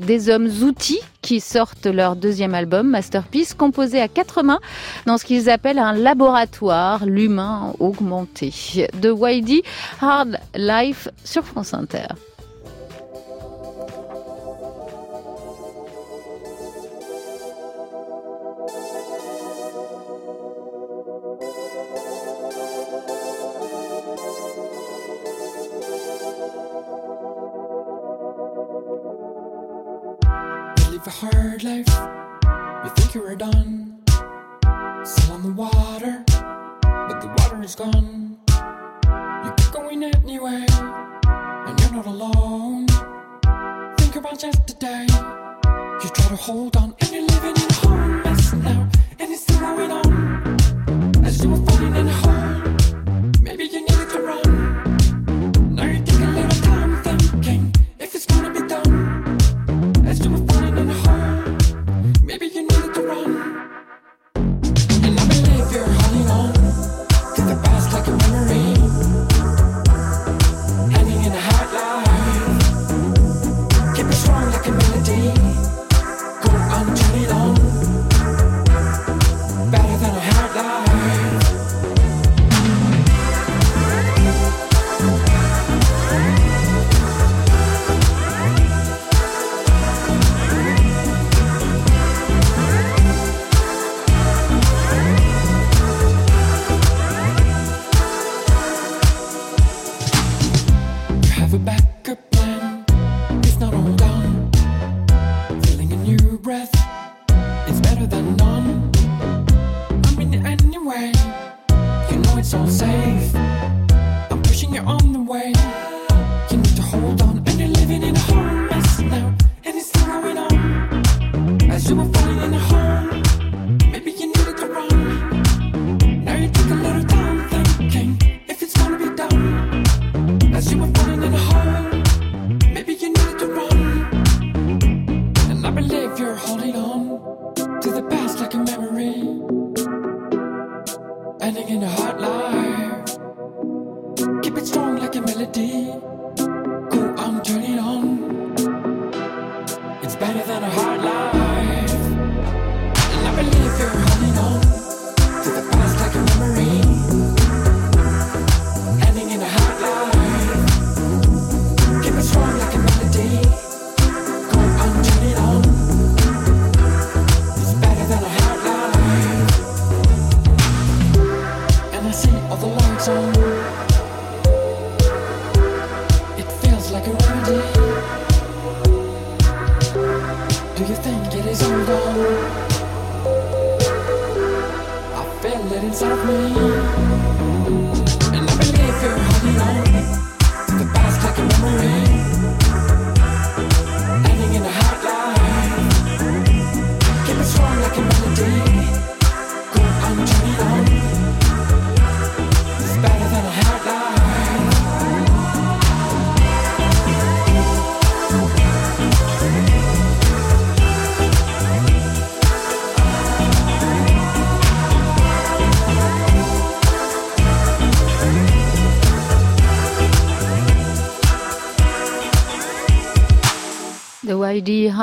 des 0.00 0.30
hommes 0.30 0.48
outils 0.62 1.00
qui 1.22 1.40
sortent 1.40 1.86
leur 1.86 2.16
deuxième 2.16 2.54
album, 2.54 2.88
Masterpiece, 2.88 3.54
composé 3.54 4.00
à 4.00 4.08
quatre 4.08 4.42
mains 4.42 4.60
dans 5.06 5.18
ce 5.18 5.24
qu'ils 5.24 5.50
appellent 5.50 5.78
un 5.78 5.92
laboratoire, 5.92 7.04
l'humain 7.06 7.74
augmenté. 7.78 8.52
De 9.00 9.12
YD, 9.12 9.62
Hard 10.00 10.38
Life 10.54 11.08
sur 11.24 11.44
France 11.44 11.74
Inter. 11.74 12.06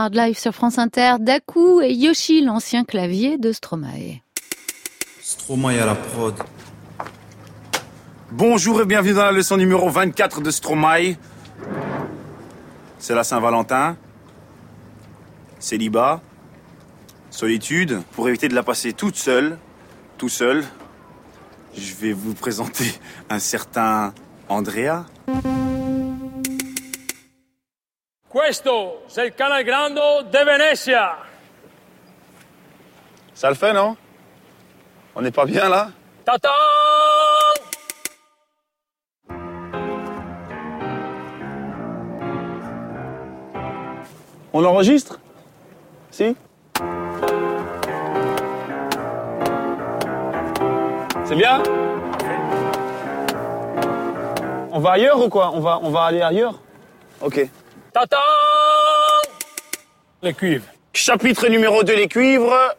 Hard 0.08 0.16
Life 0.16 0.40
sur 0.40 0.54
France 0.54 0.78
Inter, 0.78 1.16
Daku 1.20 1.82
et 1.82 1.94
Yoshi, 1.94 2.42
l'ancien 2.42 2.86
clavier 2.86 3.38
de 3.38 3.52
Stromae. 3.52 4.22
Stromae 5.22 5.82
à 5.82 5.86
la 5.86 5.96
prod. 5.96 6.34
Bonjour 8.32 8.80
et 8.80 8.86
bienvenue 8.86 9.16
dans 9.16 9.26
la 9.26 9.34
leçon 9.34 9.58
numéro 9.58 9.90
24 9.90 10.40
de 10.40 10.50
Stromae. 10.50 11.18
C'est 13.00 13.16
la 13.16 13.26
Saint-Valentin. 13.26 13.98
Célibat. 15.60 16.22
Solitude. 17.30 18.02
Pour 18.14 18.30
éviter 18.30 18.48
de 18.48 18.56
la 18.56 18.64
passer 18.64 18.94
toute 18.94 19.18
seule, 19.18 19.58
tout 20.18 20.30
seul, 20.30 20.64
je 21.76 21.94
vais 21.96 22.14
vous 22.14 22.34
présenter 22.34 22.94
un 23.30 23.40
certain 23.40 24.14
Andrea. 24.48 25.04
Questo 28.38 29.02
è 29.16 29.22
il 29.24 29.34
canale 29.34 29.64
grande 29.64 30.00
de 30.30 30.44
Venezia. 30.44 31.18
Ça 33.34 33.50
le 33.50 33.56
fait, 33.56 33.74
non 33.74 33.98
On 35.16 35.24
n'est 35.24 35.32
pas 35.32 35.46
bien 35.46 35.68
là? 35.68 35.90
Ta-ta! 36.24 36.52
On 44.54 44.64
enregistre 44.64 45.20
Si? 46.12 46.36
C'est 51.26 51.36
bien? 51.36 51.64
On 54.72 54.80
va 54.80 54.92
ailleurs 54.92 55.20
ou 55.26 55.28
quoi? 55.28 55.50
On 55.56 55.60
va, 55.60 55.80
on 55.82 55.90
va 55.90 56.04
aller 56.04 56.22
ailleurs? 56.22 56.60
Ok. 57.20 57.50
Les 60.22 60.34
cuivres. 60.34 60.66
Chapitre 60.94 61.48
numéro 61.48 61.84
2, 61.84 61.96
les 61.96 62.08
cuivres. 62.08 62.76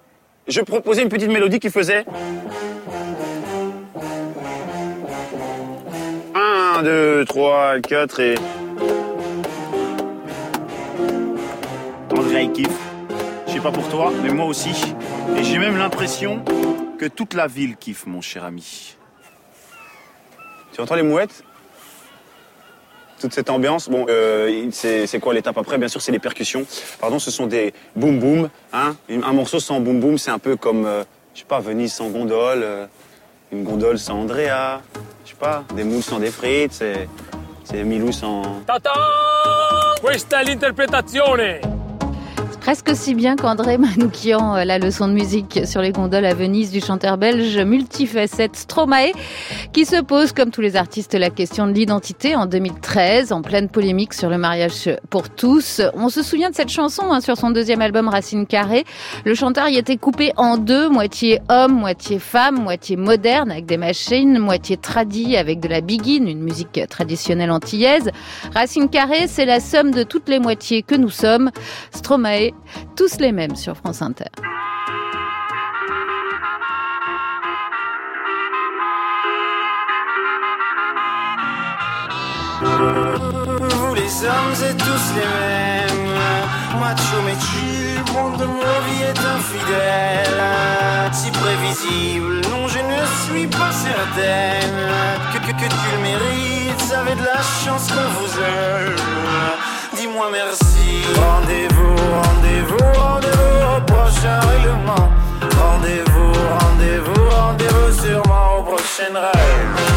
Je 0.47 0.61
proposais 0.61 1.03
une 1.03 1.09
petite 1.09 1.31
mélodie 1.31 1.61
qui 1.61 1.71
faisait... 1.71 2.05
1, 6.35 6.83
2, 6.83 7.25
3, 7.25 7.81
4 7.81 8.21
et... 8.21 8.35
André 12.11 12.45
il 12.45 12.53
kiffe. 12.53 12.69
Je 13.47 13.53
sais 13.53 13.61
pas 13.61 13.73
pour 13.73 13.89
toi, 13.89 14.13
mais 14.23 14.31
moi 14.31 14.47
aussi. 14.47 14.71
Et 15.37 15.43
j'ai 15.43 15.59
même 15.59 15.79
l'impression 15.79 16.45
que 16.99 17.07
toute 17.07 17.35
la 17.35 17.47
ville 17.47 17.77
kiffe, 17.77 18.07
mon 18.07 18.21
cher 18.21 18.45
ami. 18.45 18.97
Tu 20.73 20.81
entends 20.81 20.97
les 20.97 21.03
mouettes? 21.03 21.45
Toute 23.19 23.33
cette 23.33 23.51
ambiance. 23.51 23.89
Bon, 23.89 24.07
euh, 24.09 24.69
c'est 24.73 25.21
quoi 25.21 25.35
l'étape 25.35 25.59
après? 25.59 25.79
Bien 25.79 25.89
sûr, 25.89 26.01
c'est 26.01 26.13
les 26.13 26.19
percussions. 26.19 26.65
Pardon, 27.01 27.19
ce 27.19 27.31
sont 27.31 27.47
des 27.47 27.75
boum 27.95 28.19
boum. 28.19 28.49
Hein 28.73 28.97
un 29.11 29.33
morceau 29.33 29.61
sans 29.61 29.81
boum 29.81 30.01
boum, 30.01 30.19
c'est 30.19 30.31
un 30.31 30.39
peu 30.39 30.57
comme, 30.57 30.87
euh, 30.87 31.05
je 31.35 31.41
sais 31.41 31.47
pas, 31.47 31.61
Venise 31.61 31.93
sans 31.93 32.09
gondole, 32.09 32.63
euh, 32.63 32.87
une 33.53 33.65
gondole 33.65 33.99
sans 33.99 34.21
Andrea, 34.21 34.81
je 35.25 35.31
sais 35.31 35.37
pas, 35.37 35.65
des 35.75 35.85
moules 35.85 36.03
sans 36.03 36.19
des 36.19 36.31
frites, 36.31 36.73
c'est 36.73 37.85
Milou 37.85 38.13
sans. 38.13 38.63
Ta-ta 38.67 38.93
Questa 40.01 40.43
l'interpretazione. 40.43 41.78
Presque 42.61 42.95
si 42.95 43.15
bien 43.15 43.37
qu'André 43.37 43.79
Manoukian, 43.79 44.57
euh, 44.57 44.65
la 44.65 44.79
leçon 44.79 45.09
de 45.09 45.13
musique 45.13 45.61
sur 45.65 45.81
les 45.81 45.93
gondoles 45.93 46.27
à 46.27 46.35
Venise 46.35 46.71
du 46.71 46.81
chanteur 46.81 47.17
belge 47.17 47.57
multifacette 47.59 48.57
Stromae, 48.57 49.13
qui 49.73 49.87
se 49.87 50.01
pose, 50.03 50.33
comme 50.33 50.51
tous 50.51 50.61
les 50.61 50.77
artistes, 50.77 51.15
la 51.15 51.31
question 51.31 51.67
de 51.67 51.73
l'identité 51.73 52.37
en 52.37 52.47
2013, 52.47 53.33
en 53.33 53.43
pleine 53.43 53.69
polémique 53.69 54.13
sur 54.13 54.29
le 54.29 54.39
mariage 54.39 54.91
pour 55.09 55.31
tous. 55.31 55.81
On 55.95 56.09
se 56.09 56.23
souvient 56.23 56.51
de 56.51 56.55
cette 56.55 56.69
chanson 56.69 57.05
hein, 57.11 57.21
sur 57.21 57.37
son 57.37 57.51
deuxième 57.51 57.81
album 57.81 58.09
Racine 58.09 58.47
Carrée. 58.47 58.85
Le 59.25 59.35
chanteur 59.35 59.69
y 59.69 59.77
était 59.77 59.97
coupé 59.97 60.33
en 60.37 60.59
deux, 60.59 60.89
moitié 60.89 61.41
homme, 61.49 61.73
moitié 61.73 62.19
femme, 62.19 62.57
moitié 62.63 62.97
moderne 62.97 63.51
avec 63.51 63.67
des 63.67 63.79
machines, 63.79 64.39
moitié 64.39 64.77
tradie 64.77 65.37
avec 65.37 65.61
de 65.61 65.69
la 65.69 65.81
biguine, 65.81 66.29
une 66.29 66.43
musique 66.43 66.81
traditionnelle 66.91 67.51
antillaise. 67.51 68.11
Racine 68.55 68.89
Carrée, 68.91 69.27
c'est 69.27 69.47
la 69.47 69.61
somme 69.61 69.93
de 69.93 70.03
toutes 70.03 70.29
les 70.29 70.39
moitiés 70.39 70.83
que 70.83 70.95
nous 70.95 71.11
sommes. 71.11 71.51
Stromae, 71.95 72.53
tous 72.97 73.19
les 73.19 73.33
mêmes 73.33 73.57
sur 73.57 73.77
France 73.77 74.03
Inter. 74.03 74.31
Vous 82.61 83.95
les 83.95 84.25
hommes 84.25 84.71
êtes 84.71 84.79
tous 84.79 85.15
les 85.15 85.21
mêmes. 85.21 86.09
Macho 86.81 87.17
mais 87.25 87.33
le 87.33 88.13
monde 88.13 88.39
de 88.39 88.45
ma 88.45 88.79
vie 88.87 89.03
est 89.03 89.19
infidèle 89.19 90.43
Si 91.13 91.31
prévisible, 91.31 92.41
non 92.51 92.69
je 92.69 92.79
ne 92.79 93.07
suis 93.25 93.47
pas 93.47 93.73
certaine. 93.73 94.89
Que, 95.33 95.39
tu 95.39 95.69
le 95.93 96.03
mérites, 96.03 96.93
avait 96.95 97.15
de 97.15 97.25
la 97.25 97.43
chance 97.65 97.89
qu'on 97.89 98.09
vous 98.21 98.39
aime 98.41 98.97
Dis-moi 99.99 100.29
merci 100.31 101.03
Rendez-vous, 101.17 101.97
rendez-vous, 102.23 103.01
rendez-vous 103.01 103.77
au 103.77 103.81
prochain 103.81 104.39
règlement 104.39 105.11
Rendez-vous, 105.59 106.33
rendez-vous, 106.61 107.29
rendez-vous 107.29 108.01
sûrement 108.01 108.59
au 108.59 108.63
prochain 108.63 109.13
rêve 109.13 109.89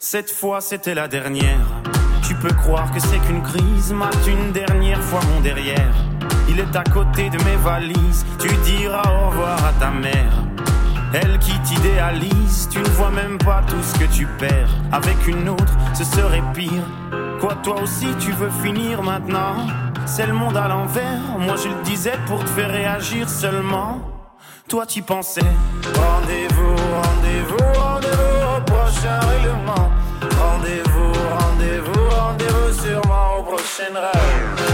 Cette 0.00 0.30
fois 0.30 0.60
c'était 0.60 0.94
la 0.94 1.06
dernière. 1.06 1.66
Tu 2.26 2.34
peux 2.34 2.52
croire 2.52 2.90
que 2.92 2.98
c'est 2.98 3.18
qu'une 3.18 3.42
crise, 3.42 3.92
mate 3.92 4.16
une 4.26 4.52
dernière 4.52 5.02
fois 5.02 5.20
mon 5.32 5.40
derrière. 5.40 5.94
Il 6.48 6.58
est 6.58 6.76
à 6.76 6.84
côté 6.84 7.30
de 7.30 7.38
mes 7.44 7.56
valises, 7.56 8.26
tu 8.38 8.48
diras 8.64 9.02
au 9.10 9.30
revoir 9.30 9.64
à 9.64 9.72
ta 9.78 9.90
mère. 9.90 10.53
Elle 11.14 11.38
qui 11.38 11.56
t'idéalise, 11.60 12.68
tu 12.72 12.80
ne 12.80 12.88
vois 12.88 13.12
même 13.12 13.38
pas 13.38 13.62
tout 13.68 13.80
ce 13.80 13.96
que 14.00 14.12
tu 14.12 14.26
perds. 14.26 14.68
Avec 14.90 15.28
une 15.28 15.48
autre, 15.48 15.72
ce 15.94 16.02
serait 16.02 16.42
pire. 16.52 16.82
Quoi, 17.40 17.54
toi 17.62 17.80
aussi 17.80 18.08
tu 18.18 18.32
veux 18.32 18.50
finir 18.50 19.00
maintenant? 19.00 19.54
C'est 20.06 20.26
le 20.26 20.32
monde 20.32 20.56
à 20.56 20.66
l'envers, 20.66 21.20
moi 21.38 21.54
je 21.54 21.68
le 21.68 21.82
disais 21.84 22.18
pour 22.26 22.42
te 22.42 22.50
faire 22.50 22.68
réagir 22.68 23.28
seulement. 23.28 24.00
Toi 24.68 24.86
tu 24.86 25.02
pensais 25.02 25.40
Rendez-vous, 25.94 26.74
rendez-vous, 26.74 27.80
rendez-vous 27.80 28.56
au 28.56 28.60
prochain 28.62 29.20
règlement. 29.20 29.90
Rendez-vous, 30.20 31.12
rendez-vous, 31.38 32.08
rendez-vous 32.10 32.72
sûrement 32.72 33.38
au 33.38 33.42
prochain 33.44 33.94
rêve. 33.94 34.73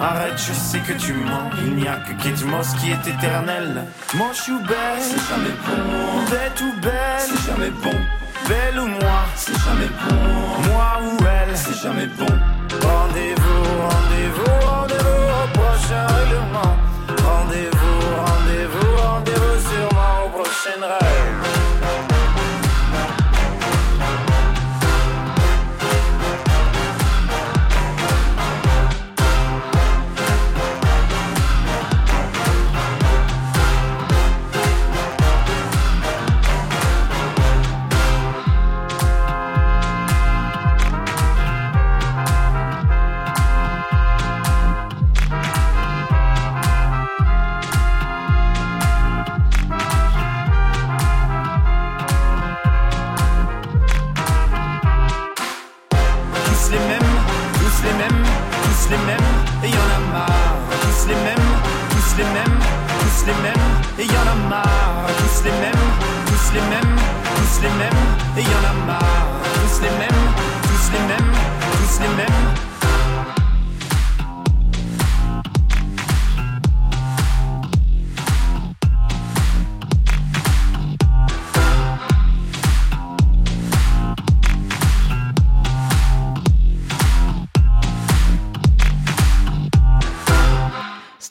Arrête, 0.00 0.36
je 0.36 0.52
sais 0.52 0.80
que 0.80 0.92
tu 0.92 1.12
mens. 1.12 1.50
Il 1.64 1.76
n'y 1.76 1.88
a 1.88 1.96
que 1.96 2.12
Kate 2.22 2.44
Moss 2.44 2.74
qui 2.74 2.90
est 2.90 3.06
éternelle. 3.06 3.84
Manche 4.14 4.48
ou 4.48 4.58
belle, 4.66 5.00
c'est 5.00 5.28
jamais 5.28 5.54
bon. 5.66 6.30
Bête 6.30 6.60
ou 6.60 6.80
belle, 6.80 7.20
c'est 7.20 7.50
jamais 7.50 7.70
bon. 7.70 7.98
Belle 8.48 8.80
ou 8.80 8.86
moi, 8.86 9.24
c'est 9.36 9.58
jamais 9.64 9.90
bon. 10.08 10.16
Moi 10.68 11.00
ou 11.04 11.24
elle, 11.24 11.56
c'est 11.56 11.80
jamais 11.80 12.06
bon. 12.06 12.26
Rendez-vous, 12.26 13.64
rendez-vous, 13.88 14.66
rendez-vous 14.66 15.24
au 15.38 15.58
prochain 15.58 16.06
règlement. 16.06 16.76
Rendez-vous, 17.24 17.98
rendez-vous, 18.26 18.96
rendez-vous 18.96 19.56
sûrement 19.70 20.26
au 20.26 20.28
prochain 20.30 20.80
rêve. 20.80 21.51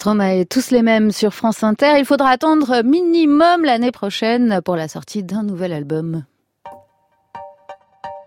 Stromae, 0.01 0.45
tous 0.49 0.71
les 0.71 0.81
mêmes 0.81 1.11
sur 1.11 1.31
France 1.31 1.61
Inter. 1.61 1.99
Il 1.99 2.05
faudra 2.05 2.29
attendre 2.29 2.81
minimum 2.81 3.63
l'année 3.63 3.91
prochaine 3.91 4.59
pour 4.65 4.75
la 4.75 4.87
sortie 4.87 5.21
d'un 5.21 5.43
nouvel 5.43 5.71
album. 5.71 6.23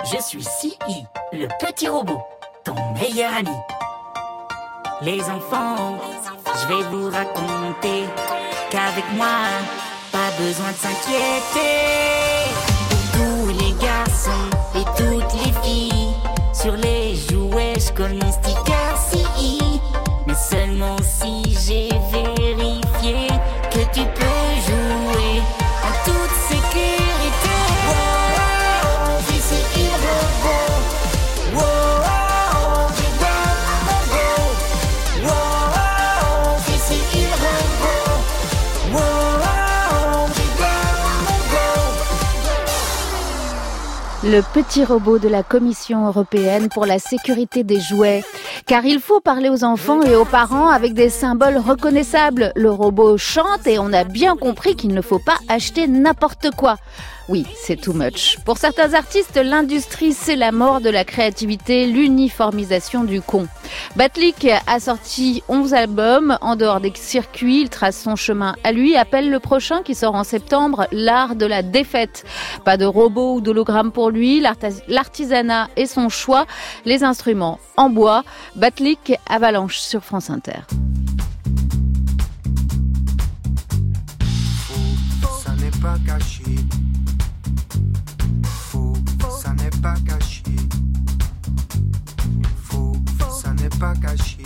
Je 0.04 0.22
suis 0.22 0.44
CI, 0.44 0.76
le 1.32 1.48
petit 1.58 1.88
robot, 1.88 2.22
ton 2.64 2.76
meilleur 2.94 3.32
ami. 3.34 3.56
Les 5.02 5.20
enfants, 5.22 5.98
je 6.46 6.68
vais 6.68 6.82
vous 6.90 7.10
raconter 7.10 8.04
qu'avec 8.70 9.04
moi, 9.16 9.34
pas 10.12 10.30
besoin 10.38 10.70
de 10.70 10.76
s'inquiéter. 10.76 11.74
Tous 13.14 13.48
les 13.48 13.72
garçons 13.84 14.30
et 14.76 14.84
toutes 14.96 15.32
les 15.44 15.52
filles, 15.64 16.14
sur 16.52 16.76
les 16.76 16.93
seulement 21.20 21.93
Le 44.34 44.42
petit 44.42 44.84
robot 44.84 45.20
de 45.20 45.28
la 45.28 45.44
Commission 45.44 46.08
européenne 46.08 46.68
pour 46.68 46.86
la 46.86 46.98
sécurité 46.98 47.62
des 47.62 47.78
jouets. 47.78 48.24
Car 48.66 48.84
il 48.84 48.98
faut 48.98 49.20
parler 49.20 49.48
aux 49.48 49.62
enfants 49.62 50.02
et 50.02 50.16
aux 50.16 50.24
parents 50.24 50.66
avec 50.66 50.92
des 50.92 51.08
symboles 51.08 51.56
reconnaissables. 51.56 52.50
Le 52.56 52.72
robot 52.72 53.16
chante 53.16 53.64
et 53.68 53.78
on 53.78 53.92
a 53.92 54.02
bien 54.02 54.34
compris 54.34 54.74
qu'il 54.74 54.92
ne 54.92 55.02
faut 55.02 55.20
pas 55.20 55.36
acheter 55.48 55.86
n'importe 55.86 56.50
quoi. 56.50 56.78
Oui, 57.28 57.46
c'est 57.56 57.80
too 57.80 57.94
much. 57.94 58.38
Pour 58.44 58.58
certains 58.58 58.92
artistes, 58.92 59.40
l'industrie, 59.42 60.12
c'est 60.12 60.36
la 60.36 60.52
mort 60.52 60.82
de 60.82 60.90
la 60.90 61.04
créativité, 61.04 61.86
l'uniformisation 61.86 63.02
du 63.04 63.22
con. 63.22 63.46
Batlik 63.96 64.46
a 64.66 64.78
sorti 64.78 65.42
11 65.48 65.72
albums. 65.72 66.38
En 66.42 66.56
dehors 66.56 66.80
des 66.80 66.92
circuits, 66.94 67.62
il 67.62 67.70
trace 67.70 67.98
son 67.98 68.14
chemin 68.14 68.56
à 68.62 68.72
lui, 68.72 68.94
appelle 68.96 69.30
le 69.30 69.38
prochain 69.40 69.82
qui 69.82 69.94
sort 69.94 70.14
en 70.14 70.24
septembre, 70.24 70.86
l'art 70.92 71.34
de 71.34 71.46
la 71.46 71.62
défaite. 71.62 72.24
Pas 72.64 72.76
de 72.76 72.84
robot 72.84 73.36
ou 73.36 73.40
d'hologramme 73.40 73.90
pour 73.90 74.10
lui, 74.10 74.44
l'artisanat 74.88 75.68
est 75.76 75.86
son 75.86 76.10
choix, 76.10 76.46
les 76.84 77.04
instruments 77.04 77.58
en 77.78 77.88
bois. 77.88 78.22
Batlik, 78.54 79.14
Avalanche 79.30 79.78
sur 79.78 80.04
France 80.04 80.28
Inter. 80.28 80.60
Faux, 92.62 92.96
ça 93.30 93.52
n'est 93.52 93.68
pas 93.68 93.92
caché. 93.94 94.38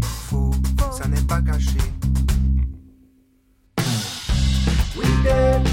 Faux, 0.00 0.52
ça 0.92 1.08
n'est 1.08 1.20
pas 1.22 1.42
caché. 1.42 1.78
We 4.96 5.06
did, 5.24 5.68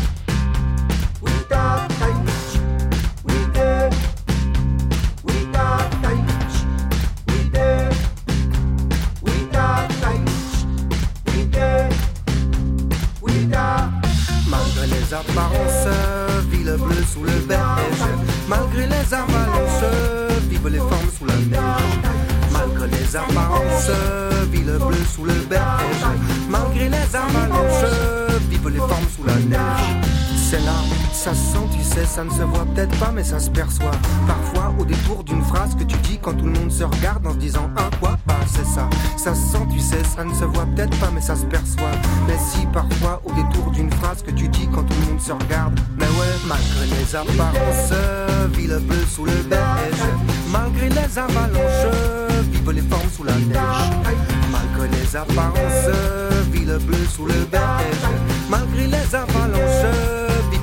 we 1.21 1.32
got. 1.47 1.88
We 3.23 3.34
did, 3.53 3.93
we 5.23 5.45
got. 5.51 5.91
We 7.27 7.49
did, 7.51 7.93
we 9.21 9.34
got. 9.51 9.91
We 11.32 11.38
did. 11.51 11.93
Malgré 14.49 14.88
les 14.88 15.13
apparences, 15.13 15.78
le 16.69 16.77
bleu 16.77 17.03
sous 17.12 17.23
le 17.23 17.32
beige. 17.47 18.05
Malgré 18.47 18.86
les 18.86 19.13
avalanches, 19.13 19.86
vivent 20.49 20.67
les 20.67 20.77
formes 20.77 21.12
sous 21.17 21.25
la 21.25 21.35
neige. 21.35 22.00
Malgré 22.52 22.87
les 22.87 23.15
apparences, 23.15 23.91
vit 24.52 24.63
le 24.63 24.77
bleu 24.77 25.04
sous 25.13 25.25
le 25.25 25.33
beige. 25.50 26.06
Malgré 26.50 26.89
les 26.89 27.15
avalanches, 27.15 27.91
vivent 28.50 28.69
les 28.69 28.77
formes 28.77 29.10
sous 29.15 29.23
la 29.23 29.35
neige. 29.35 30.08
C'est 30.50 30.65
là, 30.65 30.81
ça 31.13 31.29
se 31.35 31.54
sent, 31.54 31.67
tu 31.71 31.83
sais, 31.83 32.06
ça 32.06 32.23
ne 32.23 32.29
se 32.31 32.41
voit 32.41 32.65
peut-être 32.73 32.97
pas, 32.97 33.12
mais 33.13 33.23
ça 33.23 33.39
se 33.39 33.52
perçoit. 33.52 33.91
Parfois, 34.25 34.73
au 34.79 34.83
détour 34.83 35.23
d'une 35.23 35.43
phrase 35.43 35.75
que 35.75 35.83
tu 35.83 35.95
dis 35.97 36.17
quand 36.19 36.33
tout 36.33 36.45
le 36.45 36.54
monde 36.54 36.71
se 36.71 36.83
regarde 36.83 37.27
en 37.27 37.33
se 37.33 37.37
disant 37.37 37.69
un 37.77 37.95
quoi, 38.00 38.17
bah 38.25 38.33
c'est 38.47 38.65
ça. 38.65 38.89
Ça 39.15 39.35
se 39.35 39.41
sent, 39.41 39.67
tu 39.71 39.79
sais, 39.79 40.04
ça 40.04 40.23
ne 40.23 40.33
se 40.33 40.45
voit 40.45 40.65
peut-être 40.75 40.97
pas, 40.97 41.12
mais 41.13 41.21
ça 41.21 41.35
se 41.35 41.45
perçoit. 41.45 41.91
Mais 42.25 42.35
si, 42.39 42.65
parfois, 42.73 43.21
au 43.25 43.31
détour 43.33 43.69
d'une 43.69 43.91
phrase 43.91 44.23
que 44.23 44.31
tu 44.31 44.47
dis 44.47 44.67
quand 44.73 44.81
tout 44.81 44.95
le 45.02 45.12
monde 45.12 45.21
se 45.21 45.33
regarde, 45.33 45.79
mais 46.00 46.06
ouais, 46.06 46.33
malgré 46.47 46.97
les 46.97 47.15
apparences, 47.15 47.93
vit 48.58 48.65
le 48.65 48.79
bleu 48.79 49.06
sous 49.08 49.25
le 49.25 49.43
beige. 49.43 50.04
Malgré 50.52 50.89
les 50.89 51.19
avalanches, 51.19 51.93
vivent 52.52 52.71
les 52.71 52.81
formes 52.81 53.10
sous 53.15 53.23
la 53.23 53.33
neige. 53.33 53.91
Malgré 54.52 54.97
les 54.97 55.15
apparences, 55.15 55.95
vit 56.52 56.65
le 56.65 56.79
bleu 56.79 57.06
sous 57.15 57.27
le 57.27 57.45
beige. 57.52 58.10
Malgré 58.50 58.87
les 58.87 59.13
avalanches, 59.13 60.18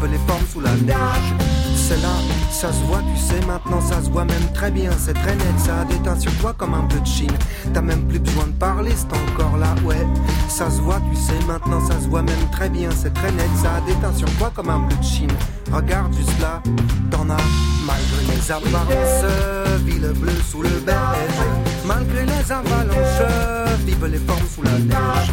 les 0.07 0.19
formes 0.27 0.47
sous 0.53 0.61
la 0.61 0.73
neige. 0.73 1.35
C'est 1.77 2.01
là, 2.03 2.09
ça 2.51 2.73
se 2.73 2.83
voit, 2.85 3.03
tu 3.15 3.21
sais, 3.21 3.39
maintenant 3.47 3.81
ça 3.81 4.03
se 4.03 4.11
voit 4.11 4.25
même 4.25 4.53
très 4.53 4.71
bien, 4.71 4.91
c'est 4.99 5.13
très 5.13 5.37
net, 5.37 5.59
ça 5.65 5.83
a 5.83 5.85
déteint 5.85 6.19
sur 6.19 6.33
toi 6.39 6.55
comme 6.57 6.75
un 6.75 6.83
peu 6.83 6.99
de 6.99 7.07
chine. 7.07 7.31
T'as 7.73 7.83
même 7.83 8.03
plus 8.09 8.19
besoin 8.19 8.47
de 8.47 8.53
parler, 8.53 8.93
c'est 8.97 9.13
encore 9.17 9.57
là, 9.57 9.73
ouais. 9.85 10.07
Ça 10.49 10.69
se 10.71 10.81
voit, 10.81 11.01
tu 11.11 11.17
sais, 11.17 11.39
maintenant 11.47 11.81
ça 11.87 12.01
se 12.01 12.09
voit 12.09 12.23
même 12.23 12.51
très 12.51 12.69
bien, 12.69 12.89
c'est 12.91 13.15
très 13.15 13.31
net, 13.31 13.49
ça 13.63 13.77
a 13.77 13.81
déteint 13.83 14.15
sur 14.17 14.29
toi 14.39 14.51
comme 14.55 14.71
un 14.71 14.81
peu 14.81 14.97
de 14.97 15.05
chine. 15.05 15.31
Regarde 15.73 16.13
juste 16.15 16.41
là, 16.41 16.61
t'en 17.11 17.31
as, 17.31 17.37
malgré 17.87 18.35
les 18.35 18.51
apparences, 18.51 19.83
vit 19.85 19.99
le 20.01 20.13
bleu 20.13 20.33
sous 20.51 20.63
le 20.63 20.71
beige. 20.85 20.97
Malgré 21.85 22.25
les 22.27 22.51
avalanches, 22.51 23.79
vivent 23.85 24.07
les 24.07 24.19
formes 24.19 24.49
sous 24.53 24.63
la 24.63 24.73
neige. 24.73 25.33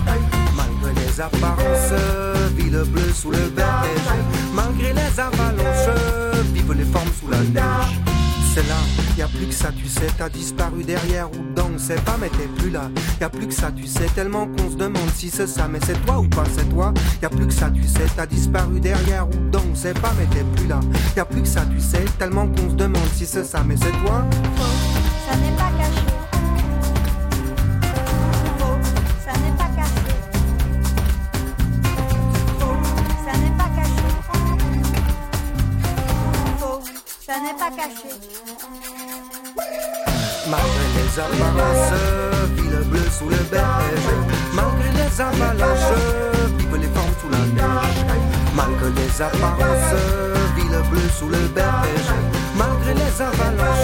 Les 1.16 1.22
apparences, 1.22 1.94
vit 2.58 2.72
le 2.72 2.84
bleu 2.86 3.04
sous 3.14 3.30
le 3.30 3.38
beige. 3.50 3.66
Malgré 4.52 4.94
les 4.94 5.20
avalanches, 5.20 6.02
vivent 6.54 6.74
les 6.74 6.86
formes 6.86 7.10
sous 7.20 7.30
la 7.30 7.38
neige. 7.38 8.00
c'est 8.56 8.68
là. 8.68 8.76
Y 9.16 9.22
a 9.22 9.28
plus 9.28 9.46
que 9.46 9.54
ça, 9.54 9.70
tu 9.72 9.88
sais, 9.88 10.08
t'as 10.18 10.30
disparu 10.30 10.84
derrière 10.84 11.30
ou 11.32 11.38
dedans, 11.38 11.70
on 11.76 11.78
sait 11.78 11.98
pas, 11.98 12.18
mais 12.20 12.30
t'es 12.30 12.48
plus 12.58 12.72
là. 12.72 12.90
Y 13.22 13.26
a 13.26 13.30
plus 13.30 13.46
que 13.46 13.54
ça, 13.54 13.72
tu 13.72 13.86
sais, 13.86 14.08
tellement 14.16 14.48
qu'on 14.48 14.72
se 14.72 14.76
demande 14.76 15.10
si 15.16 15.30
c'est 15.30 15.46
ça, 15.46 15.68
mais 15.68 15.78
c'est 15.86 16.04
toi 16.04 16.20
ou 16.20 16.28
pas, 16.28 16.46
c'est 16.58 16.68
toi. 16.70 16.92
Y 17.22 17.26
a 17.26 17.30
plus 17.30 17.46
que 17.46 17.54
ça, 17.54 17.70
tu 17.70 17.84
sais, 17.84 18.08
t'as 18.16 18.26
disparu 18.26 18.80
derrière 18.80 19.28
ou 19.28 19.34
dedans, 19.34 19.62
on 19.72 19.76
sait 19.76 19.94
pas, 19.94 20.14
mais 20.18 20.26
t'es 20.36 20.44
plus 20.56 20.68
là. 20.68 20.80
Y 21.16 21.20
a 21.20 21.26
plus 21.26 21.44
que 21.44 21.48
ça, 21.48 21.62
tu 21.72 21.80
sais, 21.80 22.06
tellement 22.18 22.48
qu'on 22.48 22.72
se 22.72 22.76
demande 22.76 23.08
si 23.14 23.28
c'est 23.28 23.44
ça, 23.44 23.64
mais 23.64 23.76
c'est 23.78 23.92
toi. 24.04 24.26
Ça 25.30 25.38
n'est 25.38 25.56
pas 25.58 25.72
caché. 25.78 26.13
N'est 37.40 37.58
pas 37.58 37.72
caché. 37.72 38.10
Malgré 40.50 40.86
les 40.98 41.20
avalanches, 41.20 42.00
ville 42.56 42.90
bleue 42.90 43.10
sous 43.18 43.30
le 43.30 43.38
berge. 43.50 44.10
Malgré 44.54 44.90
les 44.92 45.22
avalanches, 45.22 46.00
vivent 46.58 46.78
les 46.78 46.88
formes 46.88 47.16
sous 47.22 47.30
la 47.30 47.44
neige. 47.56 48.06
Malgré 48.56 48.90
les 49.02 49.22
apparences, 49.22 49.96
ville 50.56 50.82
bleue 50.90 51.10
sous 51.18 51.30
le 51.30 51.48
berge. 51.56 52.12
Malgré 52.56 52.94
les 52.94 53.22
avalanches, 53.22 53.83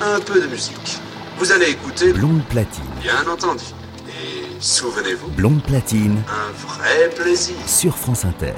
un 0.00 0.20
peu 0.20 0.40
de 0.40 0.46
musique. 0.46 0.98
Vous 1.38 1.52
allez 1.52 1.70
écouter, 1.70 2.12
Blonde 2.12 2.42
platine. 2.48 2.84
bien 3.02 3.26
entendu. 3.30 3.64
Et 4.08 4.46
souvenez-vous, 4.60 5.28
Blonde 5.30 5.62
platine 5.62 6.22
un 6.28 6.52
vrai 6.66 7.10
plaisir. 7.16 7.56
sur 7.66 7.96
France 7.96 8.24
Inter. 8.24 8.52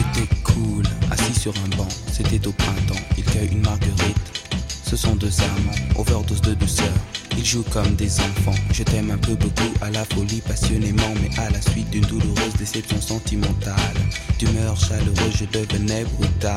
J'étais 0.00 0.34
cool, 0.44 0.82
assis 1.10 1.38
sur 1.38 1.52
un 1.62 1.76
banc, 1.76 1.88
c'était 2.10 2.46
au 2.46 2.52
printemps, 2.52 3.00
il 3.18 3.24
cueille 3.24 3.50
une 3.52 3.60
marguerite. 3.60 4.16
Ce 4.82 4.96
sont 4.96 5.14
deux 5.14 5.32
amants, 5.42 6.00
overdose 6.00 6.40
de 6.40 6.54
douceur. 6.54 6.88
Ils 7.36 7.44
jouent 7.44 7.64
comme 7.72 7.94
des 7.94 8.20
enfants. 8.20 8.54
Je 8.72 8.82
t'aime 8.82 9.10
un 9.10 9.18
peu 9.18 9.34
beaucoup, 9.34 9.72
à 9.80 9.90
la 9.90 10.04
folie, 10.04 10.40
passionnément, 10.40 11.14
mais 11.22 11.30
à 11.38 11.50
la 11.50 11.60
suite 11.60 11.90
d'une 11.90 12.04
douloureuse 12.04 12.54
déception 12.58 13.00
sentimentale. 13.00 13.74
D'humeur 14.38 14.76
chaleureuse, 14.76 15.36
je 15.38 15.44
devenais 15.46 16.04
brutal. 16.04 16.56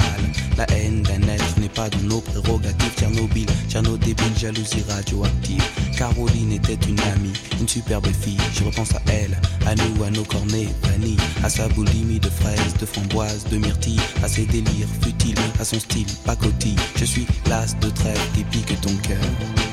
La 0.57 0.65
haine 0.71 1.01
d'un 1.03 1.21
être 1.28 1.59
n'est 1.59 1.69
pas 1.69 1.89
dans 1.89 1.99
nos 1.99 2.21
prérogatives. 2.21 2.93
Tchernobyl, 2.97 3.45
Tcherno 3.69 3.97
débile, 3.97 4.38
jalousie 4.38 4.84
radioactive. 4.89 5.63
Caroline 5.97 6.53
était 6.53 6.78
une 6.88 6.99
amie, 6.99 7.34
une 7.59 7.67
superbe 7.67 8.07
fille. 8.21 8.38
Je 8.53 8.63
repense 8.63 8.93
à 8.95 9.01
elle, 9.07 9.38
à 9.65 9.76
nous, 9.76 10.03
à 10.03 10.09
nos 10.09 10.24
cornets 10.24 10.67
vanille, 10.84 11.17
à 11.43 11.49
sa 11.49 11.67
boulimie 11.69 12.19
de 12.19 12.30
fraises, 12.30 12.74
de 12.80 12.86
framboises, 12.86 13.45
de 13.49 13.57
myrtilles, 13.57 14.01
à 14.24 14.28
ses 14.28 14.45
délires 14.45 14.88
futiles, 15.01 15.36
à 15.59 15.65
son 15.65 15.80
style 15.80 16.07
pacotille. 16.26 16.76
Je 16.95 17.05
suis 17.05 17.28
l'as 17.47 17.78
de 17.80 17.89
trêve 17.89 18.19
qui 18.34 18.43
pique 18.43 18.80
ton 18.82 18.95
cœur. 18.97 19.72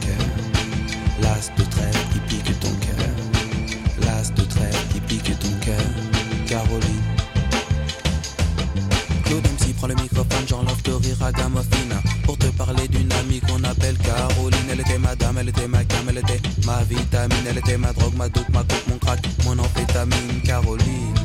ma 18.21 18.29
dope, 18.29 18.49
ma 18.49 18.59
coke, 18.59 18.87
mon 18.87 18.97
crack, 18.99 19.19
mon 19.45 19.57
amphétamine 19.57 20.41
Caroline 20.43 21.15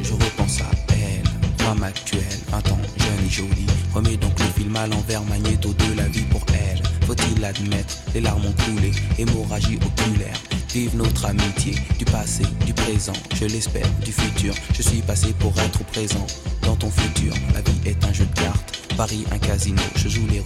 Je 0.00 0.12
repense 0.14 0.60
à 0.62 0.70
elle, 0.94 1.22
femme 1.58 1.82
actuelle, 1.82 2.22
20 2.50 2.72
ans, 2.72 2.78
jeune 2.96 3.26
et 3.26 3.30
jolie. 3.30 3.66
Remets 3.92 4.16
donc 4.16 4.38
le 4.38 4.46
film 4.46 4.74
à 4.76 4.86
l'envers, 4.86 5.22
magnéto 5.24 5.74
de 5.74 5.94
la 5.94 6.08
vie 6.08 6.24
pour 6.30 6.40
elle. 6.54 6.82
Faut-il 7.06 7.42
l'admettre, 7.42 7.94
les 8.14 8.22
larmes 8.22 8.46
ont 8.46 8.54
coulé, 8.64 8.90
hémorragie 9.18 9.78
oculaire. 9.84 10.38
Vive 10.72 10.96
notre 10.96 11.26
amitié, 11.26 11.74
du 11.98 12.06
passé, 12.06 12.44
du 12.64 12.72
présent, 12.72 13.12
je 13.34 13.44
l'espère, 13.44 13.86
du 14.02 14.10
futur. 14.12 14.54
Je 14.72 14.80
suis 14.80 15.02
passé 15.02 15.34
pour 15.38 15.52
être 15.60 15.84
présent, 15.84 16.26
Paris 19.12 19.26
un 19.30 19.38
casino, 19.38 19.82
je 19.96 20.08
joue 20.08 20.26
les 20.28 20.41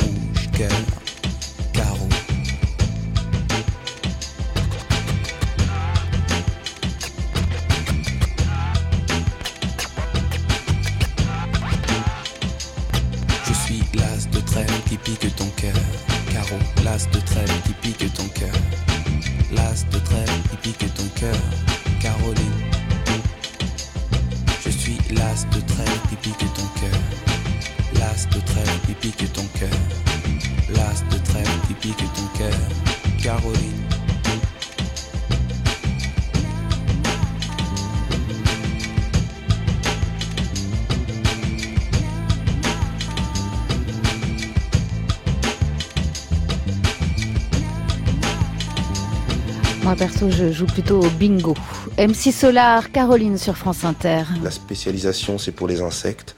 perso, 50.16 50.30
je 50.30 50.52
joue 50.52 50.66
plutôt 50.66 51.00
au 51.00 51.10
bingo. 51.10 51.54
MC 51.98 52.32
Solar, 52.32 52.90
Caroline 52.90 53.38
sur 53.38 53.56
France 53.56 53.84
Inter. 53.84 54.24
La 54.42 54.50
spécialisation, 54.50 55.38
c'est 55.38 55.52
pour 55.52 55.68
les 55.68 55.82
insectes. 55.82 56.36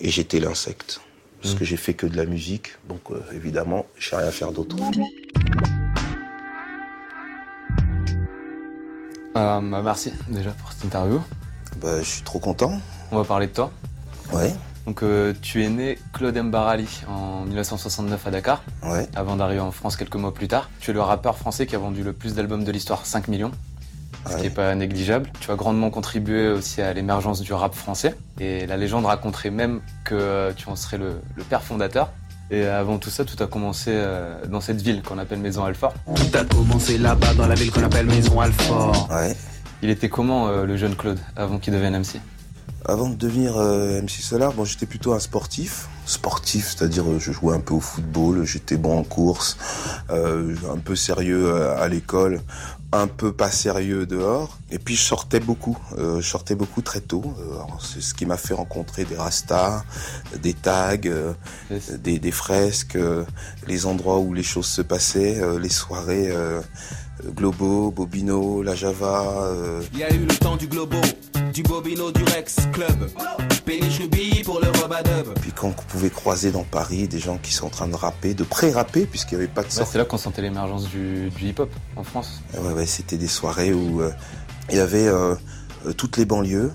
Et 0.00 0.10
j'étais 0.10 0.40
l'insecte. 0.40 1.00
Parce 1.42 1.54
que 1.54 1.64
j'ai 1.64 1.76
fait 1.76 1.94
que 1.94 2.06
de 2.06 2.16
la 2.16 2.26
musique. 2.26 2.72
Donc, 2.88 3.00
euh, 3.10 3.22
évidemment, 3.32 3.86
je 3.98 4.08
sais 4.08 4.16
rien 4.16 4.30
faire 4.30 4.52
d'autre. 4.52 4.76
Euh, 9.36 9.60
bah, 9.60 9.82
merci 9.84 10.12
déjà 10.28 10.50
pour 10.50 10.72
cette 10.72 10.84
interview. 10.84 11.20
Bah, 11.80 12.00
je 12.00 12.08
suis 12.08 12.22
trop 12.22 12.38
content. 12.38 12.80
On 13.12 13.18
va 13.18 13.24
parler 13.24 13.46
de 13.46 13.52
toi. 13.52 13.70
Ouais. 14.32 14.52
Donc 14.86 15.02
euh, 15.02 15.32
tu 15.42 15.64
es 15.64 15.68
né 15.68 15.98
Claude 16.12 16.38
Mbarali 16.38 16.88
en 17.08 17.44
1969 17.44 18.26
à 18.26 18.30
Dakar, 18.30 18.62
Ouais. 18.84 19.08
avant 19.16 19.36
d'arriver 19.36 19.60
en 19.60 19.72
France 19.72 19.96
quelques 19.96 20.14
mois 20.16 20.32
plus 20.32 20.48
tard. 20.48 20.70
Tu 20.80 20.90
es 20.92 20.94
le 20.94 21.00
rappeur 21.02 21.36
français 21.38 21.66
qui 21.66 21.74
a 21.74 21.78
vendu 21.78 22.02
le 22.04 22.12
plus 22.12 22.34
d'albums 22.34 22.62
de 22.64 22.70
l'histoire, 22.70 23.04
5 23.04 23.26
millions, 23.28 23.50
ce 24.30 24.36
qui 24.36 24.42
n'est 24.44 24.50
pas 24.50 24.74
négligeable. 24.76 25.30
Tu 25.40 25.50
as 25.50 25.56
grandement 25.56 25.90
contribué 25.90 26.48
aussi 26.48 26.82
à 26.82 26.92
l'émergence 26.92 27.40
du 27.40 27.52
rap 27.52 27.74
français. 27.74 28.14
Et 28.38 28.66
la 28.66 28.76
légende 28.76 29.06
raconterait 29.06 29.50
même 29.50 29.80
que 30.04 30.14
euh, 30.14 30.52
tu 30.54 30.68
en 30.68 30.76
serais 30.76 30.98
le, 30.98 31.20
le 31.34 31.42
père 31.42 31.62
fondateur. 31.62 32.10
Et 32.52 32.64
avant 32.64 32.98
tout 32.98 33.10
ça, 33.10 33.24
tout 33.24 33.42
a 33.42 33.48
commencé 33.48 33.90
euh, 33.92 34.36
dans 34.46 34.60
cette 34.60 34.80
ville 34.80 35.02
qu'on 35.02 35.18
appelle 35.18 35.40
Maison 35.40 35.64
Alfort. 35.64 35.94
Tout 36.14 36.38
a 36.38 36.44
commencé 36.44 36.96
là-bas 36.96 37.34
dans 37.34 37.48
la 37.48 37.56
ville 37.56 37.72
qu'on 37.72 37.82
appelle 37.82 38.06
Maison 38.06 38.40
Alfort. 38.40 39.08
Ouais. 39.10 39.36
Il 39.82 39.90
était 39.90 40.08
comment 40.08 40.46
euh, 40.46 40.64
le 40.64 40.76
jeune 40.76 40.94
Claude 40.94 41.18
avant 41.34 41.58
qu'il 41.58 41.72
devienne 41.72 41.98
MC 41.98 42.20
Avant 42.88 43.08
de 43.08 43.16
devenir 43.16 43.56
euh, 43.56 44.00
MC 44.00 44.22
Solar, 44.22 44.52
bon, 44.52 44.64
j'étais 44.64 44.86
plutôt 44.86 45.12
un 45.12 45.18
sportif. 45.18 45.88
Sportif, 46.04 46.68
c'est-à-dire 46.68 47.10
euh, 47.10 47.18
je 47.18 47.32
jouais 47.32 47.52
un 47.52 47.58
peu 47.58 47.74
au 47.74 47.80
football, 47.80 48.44
j'étais 48.44 48.76
bon 48.76 48.96
en 48.96 49.02
course, 49.02 49.56
euh, 50.10 50.54
un 50.72 50.78
peu 50.78 50.94
sérieux 50.94 51.46
euh, 51.46 51.76
à 51.82 51.88
l'école, 51.88 52.42
un 52.92 53.08
peu 53.08 53.32
pas 53.32 53.50
sérieux 53.50 54.06
dehors. 54.06 54.56
Et 54.70 54.78
puis 54.78 54.94
je 54.94 55.02
sortais 55.02 55.40
beaucoup, 55.40 55.76
euh, 55.98 56.20
je 56.20 56.28
sortais 56.28 56.54
beaucoup 56.54 56.80
très 56.80 57.00
tôt. 57.00 57.34
Euh, 57.40 57.58
c'est 57.80 58.00
ce 58.00 58.14
qui 58.14 58.24
m'a 58.24 58.36
fait 58.36 58.54
rencontrer 58.54 59.04
des 59.04 59.16
rastas, 59.16 59.82
des 60.40 60.54
tags, 60.54 60.96
euh, 61.06 61.32
des, 61.98 62.20
des 62.20 62.30
fresques, 62.30 62.94
euh, 62.94 63.24
les 63.66 63.86
endroits 63.86 64.20
où 64.20 64.32
les 64.32 64.44
choses 64.44 64.66
se 64.68 64.82
passaient, 64.82 65.40
euh, 65.40 65.58
les 65.58 65.70
soirées 65.70 66.30
euh, 66.30 66.60
Globo, 67.34 67.90
Bobino, 67.90 68.62
La 68.62 68.74
Java. 68.74 69.24
euh, 69.42 69.82
Il 69.92 69.98
y 69.98 70.04
a 70.04 70.12
eu 70.12 70.18
le 70.18 70.34
temps 70.34 70.56
du 70.56 70.66
Globo, 70.68 70.96
du 71.52 71.62
Bobino, 71.62 72.10
du 72.12 72.22
Rex 72.24 72.56
Club. 72.72 73.10
Péniche 73.64 73.98
Ruby 73.98 74.42
pour 74.44 74.60
le 74.60 74.68
Robadub. 74.80 75.34
Puis 75.40 75.50
quand 75.52 75.68
on 75.68 75.72
pouvait 75.72 76.10
croiser 76.10 76.52
dans 76.52 76.62
Paris 76.62 77.08
des 77.08 77.18
gens 77.18 77.38
qui 77.42 77.52
sont 77.52 77.66
en 77.66 77.70
train 77.70 77.88
de 77.88 77.96
rapper, 77.96 78.34
de 78.34 78.44
pré-rapper, 78.44 79.06
puisqu'il 79.06 79.38
n'y 79.38 79.44
avait 79.44 79.52
pas 79.52 79.62
de 79.64 79.70
sortie. 79.72 79.90
c'est 79.92 79.98
là 79.98 80.04
qu'on 80.04 80.18
sentait 80.18 80.42
l'émergence 80.42 80.88
du, 80.88 81.30
du 81.30 81.46
hip-hop 81.48 81.70
en 81.96 82.04
France. 82.04 82.42
Ouais, 82.60 82.72
ouais, 82.72 82.86
c'était 82.86 83.16
des 83.16 83.26
soirées 83.26 83.72
où 83.74 84.02
euh, 84.02 84.12
il 84.70 84.76
y 84.76 84.80
avait 84.80 85.08
euh, 85.08 85.34
toutes 85.96 86.16
les 86.16 86.24
banlieues, 86.24 86.70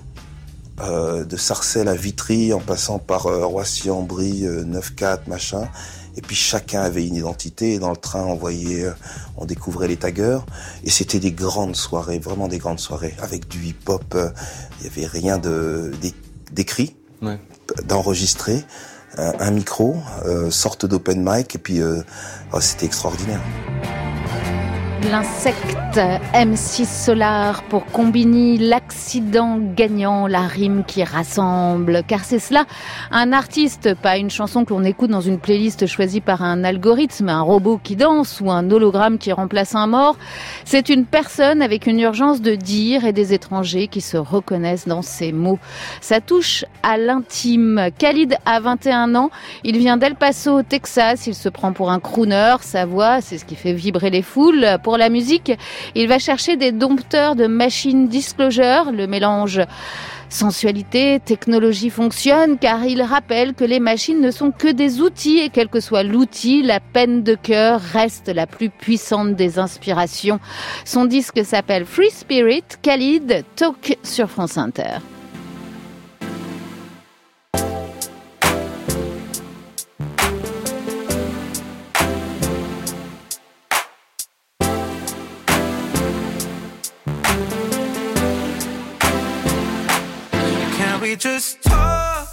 euh, 0.80 1.24
de 1.24 1.36
Sarcelles 1.38 1.88
à 1.88 1.94
Vitry, 1.94 2.52
en 2.52 2.60
passant 2.60 2.98
par 2.98 3.26
euh, 3.26 3.46
Roissy-en-Brie, 3.46 4.46
euh, 4.46 4.64
9-4, 4.64 5.20
machin. 5.28 5.68
Et 6.16 6.20
puis 6.20 6.36
chacun 6.36 6.82
avait 6.82 7.06
une 7.06 7.14
identité. 7.16 7.78
Dans 7.78 7.90
le 7.90 7.96
train, 7.96 8.24
on 8.24 8.34
voyait, 8.36 8.84
euh, 8.84 8.92
on 9.36 9.44
découvrait 9.46 9.88
les 9.88 9.96
taggers. 9.96 10.40
Et 10.84 10.90
c'était 10.90 11.20
des 11.20 11.32
grandes 11.32 11.74
soirées, 11.76 12.18
vraiment 12.18 12.48
des 12.48 12.58
grandes 12.58 12.80
soirées, 12.80 13.14
avec 13.22 13.48
du 13.48 13.64
hip-hop. 13.64 14.04
euh, 14.14 14.30
Il 14.80 14.86
y 14.86 14.90
avait 14.90 15.06
rien 15.06 15.38
de 15.38 15.90
d'é- 16.00 16.14
d'écrit, 16.52 16.96
Ouais. 17.22 17.38
d'enregistré. 17.86 18.64
Un, 19.18 19.32
un 19.40 19.50
micro, 19.50 19.96
euh, 20.24 20.50
sorte 20.50 20.86
d'open 20.86 21.22
mic, 21.22 21.54
et 21.54 21.58
puis 21.58 21.80
euh, 21.80 22.02
oh, 22.52 22.60
c'était 22.60 22.86
extraordinaire. 22.86 23.40
L'insecte 25.10 25.76
M6 26.32 26.86
Solar 26.86 27.62
pour 27.64 27.84
Combini, 27.86 28.56
l'accident 28.56 29.58
gagnant, 29.58 30.26
la 30.26 30.42
rime 30.42 30.84
qui 30.86 31.04
rassemble. 31.04 32.02
Car 32.06 32.24
c'est 32.24 32.38
cela, 32.38 32.64
un 33.10 33.32
artiste, 33.32 33.94
pas 33.94 34.16
une 34.16 34.30
chanson 34.30 34.64
que 34.64 34.72
l'on 34.72 34.84
écoute 34.84 35.10
dans 35.10 35.20
une 35.20 35.38
playlist 35.38 35.86
choisie 35.86 36.20
par 36.20 36.42
un 36.42 36.64
algorithme, 36.64 37.28
un 37.28 37.42
robot 37.42 37.78
qui 37.82 37.96
danse 37.96 38.40
ou 38.40 38.50
un 38.50 38.70
hologramme 38.70 39.18
qui 39.18 39.32
remplace 39.32 39.74
un 39.74 39.86
mort. 39.86 40.16
C'est 40.64 40.88
une 40.88 41.04
personne 41.04 41.60
avec 41.60 41.86
une 41.86 42.00
urgence 42.00 42.40
de 42.40 42.54
dire 42.54 43.04
et 43.04 43.12
des 43.12 43.34
étrangers 43.34 43.88
qui 43.88 44.00
se 44.00 44.16
reconnaissent 44.16 44.88
dans 44.88 45.02
ses 45.02 45.32
mots. 45.32 45.58
Ça 46.00 46.20
touche 46.20 46.64
à 46.82 46.96
l'intime. 46.96 47.88
Khalid 47.98 48.36
a 48.46 48.60
21 48.60 49.14
ans. 49.14 49.30
Il 49.64 49.76
vient 49.76 49.98
d'El 49.98 50.14
Paso, 50.14 50.60
au 50.60 50.62
Texas. 50.62 51.26
Il 51.26 51.34
se 51.34 51.48
prend 51.48 51.72
pour 51.72 51.90
un 51.90 52.00
crooner. 52.00 52.56
Sa 52.60 52.86
voix, 52.86 53.20
c'est 53.20 53.36
ce 53.36 53.44
qui 53.44 53.56
fait 53.56 53.74
vibrer 53.74 54.08
les 54.08 54.22
foules. 54.22 54.78
La 54.98 55.08
musique, 55.08 55.52
il 55.94 56.08
va 56.08 56.18
chercher 56.18 56.56
des 56.56 56.72
dompteurs 56.72 57.36
de 57.36 57.46
machines 57.46 58.08
disclosure. 58.08 58.92
Le 58.92 59.06
mélange 59.06 59.60
sensualité, 60.32 61.20
technologie 61.24 61.90
fonctionne 61.90 62.58
car 62.58 62.84
il 62.84 63.02
rappelle 63.02 63.54
que 63.54 63.64
les 63.64 63.80
machines 63.80 64.20
ne 64.20 64.30
sont 64.30 64.50
que 64.50 64.68
des 64.68 65.00
outils 65.00 65.38
et 65.38 65.50
quel 65.50 65.68
que 65.68 65.80
soit 65.80 66.02
l'outil, 66.02 66.62
la 66.62 66.80
peine 66.80 67.22
de 67.22 67.34
cœur 67.34 67.80
reste 67.80 68.28
la 68.28 68.46
plus 68.46 68.70
puissante 68.70 69.36
des 69.36 69.58
inspirations. 69.58 70.40
Son 70.84 71.04
disque 71.04 71.44
s'appelle 71.44 71.84
Free 71.84 72.10
Spirit, 72.10 72.64
Khalid, 72.80 73.44
Talk 73.56 73.98
sur 74.02 74.30
France 74.30 74.56
Inter. 74.56 74.98
Just 91.22 91.62
talk? 91.62 92.26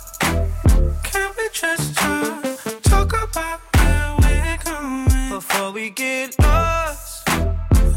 Can 1.03 1.29
we 1.37 1.47
just 1.53 1.95
talk? 1.95 2.43
Talk 2.81 3.13
about 3.23 3.59
where 3.75 4.15
we're 4.17 4.57
going 4.65 5.29
before 5.29 5.71
we 5.71 5.91
get 5.91 6.35
lost. 6.39 7.29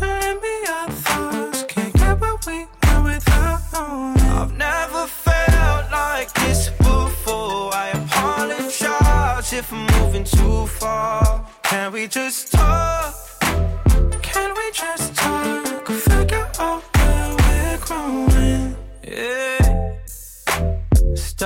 Let 0.03 0.43
me 0.43 0.55
our 0.69 0.91
thoughts. 0.91 1.63
Can't 1.63 1.95
get 1.95 2.21
what 2.21 2.47
we 2.47 2.67
want 2.83 3.05
without 3.05 3.63
knowing. 3.73 4.21
I've 4.37 4.55
never 4.55 5.07
felt 5.07 5.91
like 5.91 6.31
this 6.35 6.69
before. 6.69 7.73
I 7.73 7.93
apologize 7.95 9.51
if 9.55 9.73
I'm 9.73 9.87
moving 9.99 10.25
too 10.25 10.67
far. 10.67 11.47
Can 11.63 11.93
we 11.93 12.07
just 12.07 12.53
talk? 12.53 12.82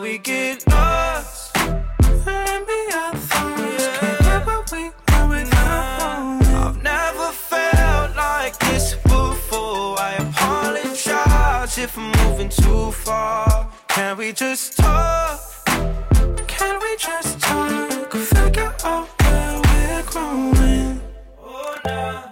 we 0.00 0.16
get 0.18 0.66
lost. 0.68 1.56
And 1.56 2.66
be 2.66 2.80
our 2.94 3.14
thoughts. 3.14 3.82
Yeah. 3.82 4.16
Can't 4.22 4.46
get 4.46 4.72
we 4.72 4.82
know 5.10 5.28
without 5.28 6.40
nah. 6.40 6.68
I've 6.68 6.82
never 6.82 7.32
felt 7.32 8.16
like 8.16 8.58
this 8.58 8.94
before. 8.94 10.00
I 10.00 10.14
apologize 10.18 11.76
if 11.78 11.98
I'm 11.98 12.10
moving 12.22 12.48
too 12.48 12.92
far. 12.92 13.70
Can 13.88 14.16
we 14.16 14.32
just 14.32 14.78
talk? 14.78 15.40
Can 16.46 16.80
we 16.80 16.96
just 16.96 17.40
talk? 17.40 18.12
Figure 18.12 18.74
out 18.84 19.08
where 19.20 19.60
we're 19.66 20.02
growing. 20.04 21.00
Oh, 21.42 21.76
nah. 21.84 22.22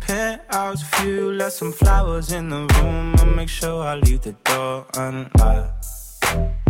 Penthouse 0.00 0.82
view, 0.96 1.32
left 1.32 1.56
some 1.56 1.72
flowers 1.72 2.32
in 2.32 2.50
the 2.50 2.66
room. 2.74 3.14
I 3.18 3.24
make 3.24 3.48
sure 3.48 3.82
I 3.82 3.94
leave 3.94 4.20
the 4.20 4.32
door 4.44 4.86
unlocked. 4.94 5.73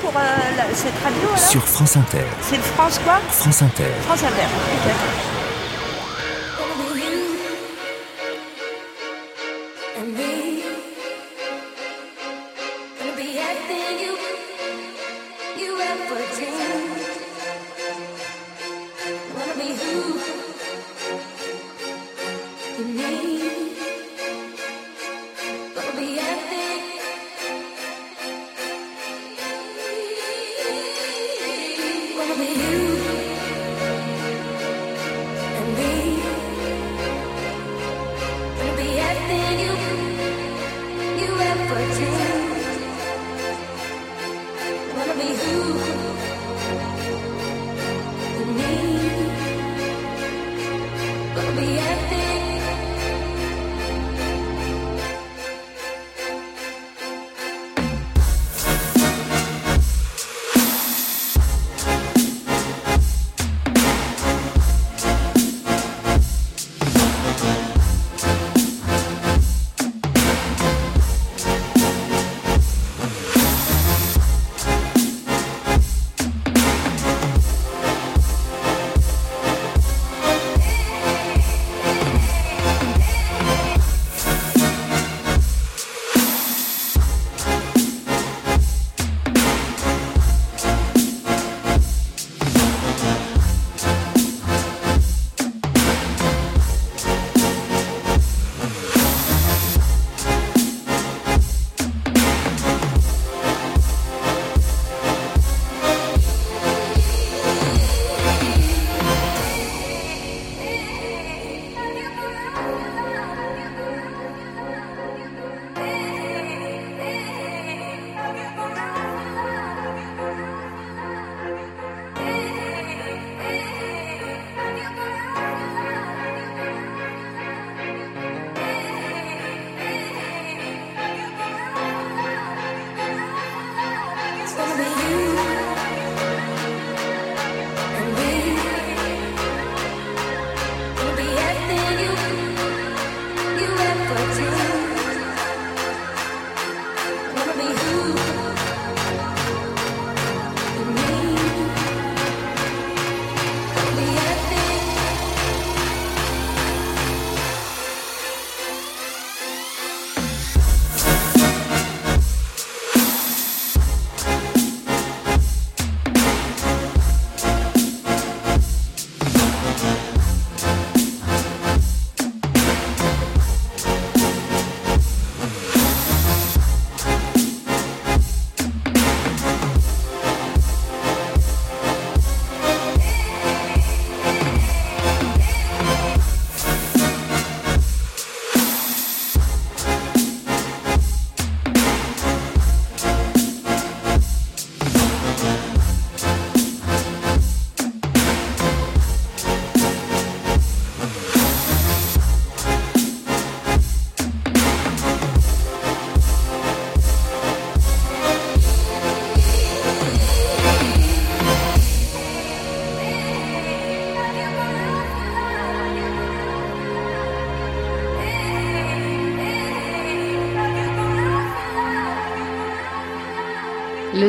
pour 0.00 0.12
euh, 0.16 0.22
la- 0.56 0.74
cette 0.74 0.94
radio 1.02 1.28
sur 1.36 1.62
France 1.66 1.96
Inter. 1.96 2.24
C'est 2.42 2.56
le 2.56 2.62
France 2.62 2.98
quoi? 3.04 3.18
France 3.30 3.62
Inter. 3.62 3.84
France 4.06 4.22
Inter. 4.22 4.46
ok. 4.86 5.37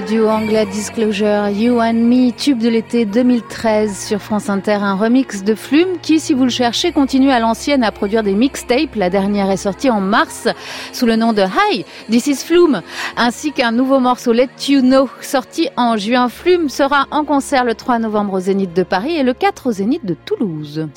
Duo 0.10 0.28
anglais 0.28 0.66
Disclosure, 0.66 1.50
You 1.50 1.80
and 1.80 1.94
Me, 1.94 2.32
tube 2.32 2.58
de 2.58 2.68
l'été 2.68 3.06
2013 3.06 4.08
sur 4.08 4.20
France 4.20 4.50
Inter, 4.50 4.74
un 4.82 4.96
remix 4.96 5.44
de 5.44 5.54
Flume 5.54 6.00
qui, 6.02 6.20
si 6.20 6.34
vous 6.34 6.46
le 6.46 6.50
cherchez, 6.50 6.92
continue 6.92 7.30
à 7.30 7.40
l'ancienne 7.40 7.84
à 7.84 7.92
produire 7.92 8.24
des 8.24 8.34
mixtapes. 8.34 8.96
La 8.96 9.12
dernière 9.12 9.52
est 9.52 9.58
sortie 9.58 9.92
en 9.92 10.02
mars 10.02 10.48
sous 10.94 11.06
le 11.06 11.16
nom 11.16 11.32
de 11.32 11.44
Hi, 11.44 11.86
This 12.10 12.26
is 12.26 12.38
Flume, 12.38 12.82
ainsi 13.18 13.52
qu'un 13.52 13.72
nouveau 13.72 14.00
morceau 14.00 14.32
Let 14.32 14.50
You 14.68 14.82
Know, 14.82 15.10
sorti 15.22 15.70
en 15.78 15.96
juin. 15.96 16.28
Flume 16.28 16.70
sera 16.70 17.06
en 17.12 17.24
concert 17.24 17.64
le 17.64 17.76
3 17.76 18.00
novembre 18.00 18.34
au 18.34 18.40
Zénith 18.40 18.74
de 18.74 18.84
Paris 18.84 19.16
et 19.16 19.24
le 19.24 19.34
4 19.34 19.68
au 19.68 19.72
Zénith 19.72 20.06
de 20.06 20.16
Toulouse. 20.16 20.88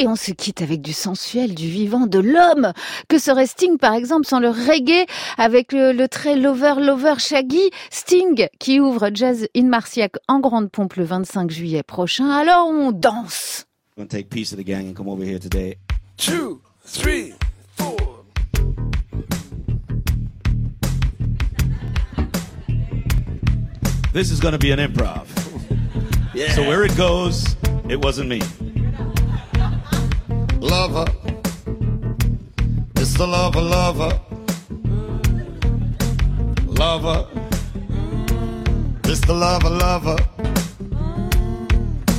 Et 0.00 0.06
on 0.06 0.14
se 0.14 0.30
quitte 0.30 0.62
avec 0.62 0.80
du 0.80 0.92
sensuel, 0.92 1.56
du 1.56 1.68
vivant, 1.68 2.06
de 2.06 2.20
l'homme. 2.20 2.72
Que 3.08 3.18
serait 3.18 3.48
Sting, 3.48 3.78
par 3.78 3.94
exemple, 3.94 4.28
sans 4.28 4.38
le 4.38 4.48
reggae, 4.48 5.06
avec 5.36 5.72
le, 5.72 5.90
le 5.90 6.06
très 6.06 6.36
lover-lover 6.36 7.14
Shaggy? 7.18 7.70
Sting, 7.90 8.46
qui 8.60 8.78
ouvre 8.78 9.10
Jazz 9.12 9.48
in 9.56 9.64
Marciac 9.64 10.12
en 10.28 10.38
grande 10.38 10.70
pompe 10.70 10.94
le 10.94 11.02
25 11.02 11.50
juillet 11.50 11.82
prochain. 11.82 12.30
Alors 12.30 12.68
on 12.68 12.92
danse. 12.92 13.66
I'm 13.96 14.04
gonna 14.04 14.08
take 14.08 14.30
piece 14.30 14.52
of 14.52 14.58
the 14.58 14.64
gang 14.64 14.88
and 14.88 14.94
come 14.94 15.08
over 15.08 15.24
here 15.24 15.40
today. 15.40 15.78
Two, 16.16 16.60
three, 16.84 17.34
four. 17.76 17.96
This 24.12 24.30
is 24.30 24.38
gonna 24.40 24.58
be 24.58 24.70
an 24.70 24.78
improv. 24.78 25.26
Yeah. 26.34 26.52
So 26.52 26.62
where 26.68 26.84
it 26.84 26.96
goes, 26.96 27.56
it 27.88 28.00
wasn't 28.00 28.28
me. 28.28 28.42
Lover. 30.68 31.06
It's 32.96 33.14
the 33.14 33.26
lover, 33.26 33.60
lover. 33.60 34.20
Lover. 36.66 37.26
It's 39.04 39.20
the 39.20 39.32
lover, 39.34 39.70
lover. 39.70 40.16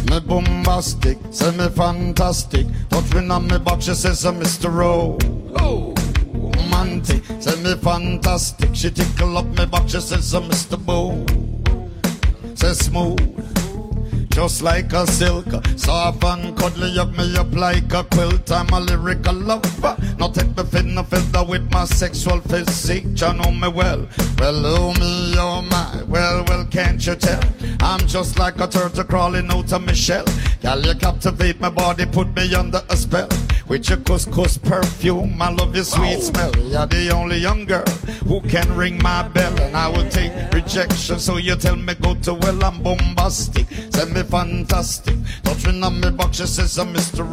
Me 0.10 0.20
bombastic, 0.20 1.18
say 1.32 1.52
me 1.56 1.70
fantastic. 1.70 2.66
Touch 2.90 3.14
me 3.14 3.30
on 3.30 3.48
me 3.48 3.58
box, 3.60 3.86
she 3.86 3.94
says, 3.94 4.26
uh, 4.26 4.32
Mr. 4.34 4.70
Oh. 5.60 5.94
Romantic, 6.34 7.24
say 7.40 7.62
me 7.62 7.76
fantastic. 7.76 8.70
She 8.74 8.90
tickle 8.90 9.38
up 9.38 9.46
me 9.46 9.66
box, 9.66 9.92
she 9.92 10.02
says, 10.02 10.34
uh, 10.34 10.42
Mr. 10.42 10.78
Boo. 10.84 11.26
Say 12.56 12.74
smooth 12.74 13.49
just 14.40 14.62
like 14.62 14.94
a 14.94 15.06
silk. 15.06 15.48
Soft 15.76 16.24
and 16.24 16.58
cuddly, 16.58 16.98
up 16.98 17.12
me 17.18 17.36
up 17.36 17.54
like 17.54 17.92
a 17.92 18.06
quilt. 18.06 18.50
I'm 18.50 18.70
a 18.70 18.80
lyrical 18.80 19.34
lover. 19.34 19.98
Not 20.18 20.34
take 20.34 20.56
me 20.56 20.64
fin 20.64 20.96
no 20.96 21.04
feather 21.04 21.44
with 21.44 21.70
my 21.74 21.84
sexual 21.84 22.40
physique. 22.40 23.04
You 23.22 23.34
know 23.34 23.52
me 23.52 23.68
well. 23.68 24.08
Well, 24.38 24.66
oh 24.66 24.94
me, 24.94 25.36
oh 25.38 25.62
my. 25.70 26.04
Well, 26.08 26.46
well, 26.48 26.66
can't 26.72 27.06
you 27.06 27.16
tell? 27.16 27.44
I'm 27.82 28.00
just 28.08 28.40
like 28.40 28.58
a 28.62 28.68
turtle 28.68 29.04
crawling 29.04 29.52
out 29.52 29.74
of 29.74 29.86
my 29.86 29.92
shell. 29.92 30.26
Girl, 30.62 30.80
you 30.86 30.96
captivate 30.96 31.60
my 31.60 31.70
body, 31.70 32.06
put 32.06 32.34
me 32.34 32.56
under 32.56 32.82
a 32.90 32.96
spell. 32.96 33.28
With 33.70 33.88
your 33.88 34.00
couscous 34.00 34.58
perfume, 34.58 35.40
I 35.40 35.52
love 35.52 35.76
your 35.76 35.84
sweet 35.84 36.20
smell. 36.22 36.52
You're 36.58 36.88
the 36.88 37.12
only 37.14 37.38
young 37.38 37.66
girl 37.66 37.86
who 38.26 38.42
can 38.42 38.76
ring 38.76 38.98
my 38.98 39.28
bell, 39.28 39.56
and 39.62 39.78
I 39.78 39.88
will 39.88 40.10
take 40.10 40.34
rejection. 40.52 41.20
So 41.20 41.38
you 41.38 41.56
tell 41.56 41.76
me 41.76 41.94
go 41.94 42.16
to 42.16 42.34
well, 42.34 42.64
I'm 42.64 42.82
bombastic, 42.82 43.68
send 43.92 44.16
me 44.16 44.24
fantastic. 44.24 45.16
Touching 45.44 45.84
on 45.84 46.02
me 46.02 46.10
box, 46.10 46.38
she 46.38 46.48
says 46.48 46.80
I'm 46.80 46.92
Mr. 46.96 47.24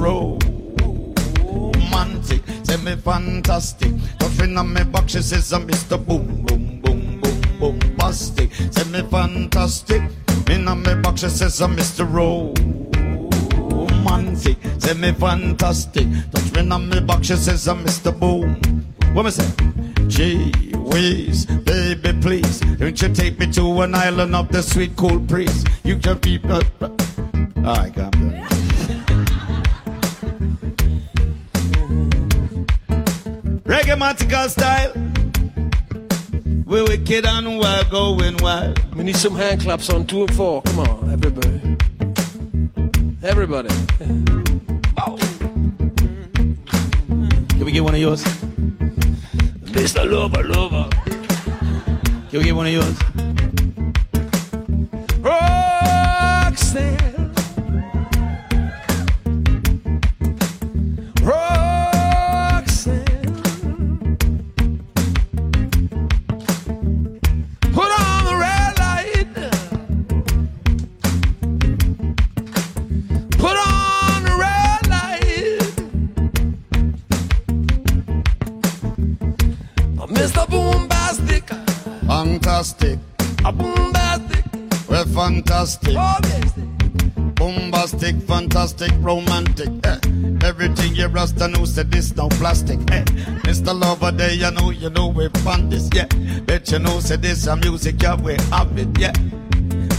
Romantic, 1.59 2.43
send 2.65 2.85
me 2.85 2.97
fantastic. 2.97 3.95
Touching 4.19 4.59
on 4.59 4.75
me 4.75 4.85
box, 4.85 5.13
she 5.13 5.23
says 5.23 5.51
I'm 5.55 5.67
Mr. 5.67 5.97
Boom 5.97 6.43
Boom 6.43 6.81
Boom 6.83 7.21
Boom 7.23 7.41
Bombastic, 7.59 8.53
send 8.53 8.93
me 8.93 9.01
fantastic. 9.11 10.03
In 10.51 10.69
on 10.69 10.83
me 10.83 10.95
box, 10.97 11.23
she 11.23 11.29
says 11.31 11.61
I'm 11.63 11.75
Mr. 11.75 12.07
Romantic, 14.07 14.57
send 14.79 15.01
me 15.01 15.13
fantastic. 15.13 16.07
Touch 16.31 16.53
me 16.53 16.71
on 16.71 16.89
me 16.89 17.01
box, 17.01 17.27
she 17.27 17.37
says 17.37 17.67
I'm 17.67 17.85
Mr. 17.85 18.19
Boom. 18.19 18.55
What 19.15 19.25
me 19.25 19.31
say? 19.31 19.49
Gee 20.07 20.53
whiz, 20.75 21.47
baby, 21.47 22.13
please. 22.21 22.61
Don't 22.61 23.01
you 23.01 23.09
take 23.09 23.39
me 23.39 23.51
to 23.53 23.81
an 23.83 23.95
island 23.95 24.37
of 24.37 24.49
the 24.49 24.63
sweet 24.63 24.95
cool 24.97 25.19
breeze? 25.19 25.65
You 25.85 25.99
can 25.99 26.19
be. 26.19 26.41
Uh, 26.45 26.63
uh, 26.81 26.89
Alright, 27.59 27.95
calm 27.95 28.11
down. 28.11 28.47
Reggae 33.65 34.49
style. 34.49 34.93
We're 36.65 36.85
wicked 36.85 37.27
and 37.27 37.59
wild, 37.59 37.91
going 37.91 38.37
wild. 38.39 38.95
We 38.95 39.05
need 39.05 39.17
some 39.17 39.35
hand 39.35 39.63
claps 39.63 39.91
on 39.91 40.07
two 40.07 40.23
and 40.23 40.35
four. 40.35 40.63
Come 40.63 40.79
on, 40.81 41.13
everybody. 41.13 41.56
Everybody. 43.27 43.69
Can 47.49 47.65
we 47.65 47.73
get 47.73 47.83
one 47.83 47.95
of 47.95 48.01
yours? 48.01 48.23
Mr. 49.75 50.09
Lover, 50.09 50.45
Lover. 50.45 50.89
Can 52.31 52.39
we 52.39 52.45
get 52.45 52.55
one 52.55 52.67
of 52.69 52.73
yours? 52.73 53.16
Plastic. 92.47 92.79
Eh. 92.93 93.03
Mr. 93.43 93.75
Lover 93.75 94.13
Day, 94.13 94.35
you 94.35 94.51
know, 94.53 94.71
you 94.71 94.89
know 94.91 95.09
we 95.09 95.29
fun 95.43 95.69
this, 95.69 95.91
yeah. 95.93 96.07
Bet 96.47 96.71
you 96.71 96.79
know 96.79 97.01
said 97.01 97.21
this 97.21 97.49
a 97.49 97.57
music, 97.57 98.01
yeah, 98.01 98.15
we 98.15 98.37
have 98.53 98.79
it, 98.79 98.87
yeah. 99.01 99.13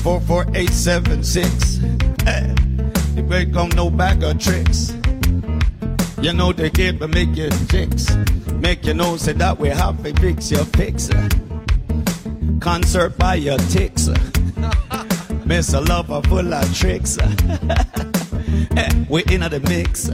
Four 0.02 0.22
four 0.22 0.46
eight 0.56 0.70
seven 0.70 1.26
six. 1.26 1.80
Eh. 2.26 2.48
The 3.16 3.24
break 3.28 3.54
on 3.58 3.70
no 3.76 3.90
bag 3.90 4.24
of 4.24 4.40
tricks. 4.40 4.96
You 6.22 6.32
know 6.32 6.54
the 6.54 6.70
kid 6.74 7.00
but 7.00 7.10
make 7.10 7.36
you 7.36 7.52
fix. 7.68 8.16
Make 8.54 8.86
you 8.86 8.94
know 8.94 9.18
say 9.18 9.34
that 9.34 9.60
we 9.60 9.68
have 9.68 10.00
fix 10.00 10.50
your 10.50 10.64
fix. 10.80 11.10
Concert 12.62 13.18
by 13.18 13.36
your 13.36 13.58
ticks. 13.76 14.08
Miss 15.46 15.74
a 15.74 15.82
lover 15.82 16.22
full 16.30 16.54
of 16.54 16.78
tricks. 16.78 17.18
Eh, 18.78 19.06
we 19.10 19.24
in 19.32 19.42
the 19.42 19.60
mix. 19.68 20.10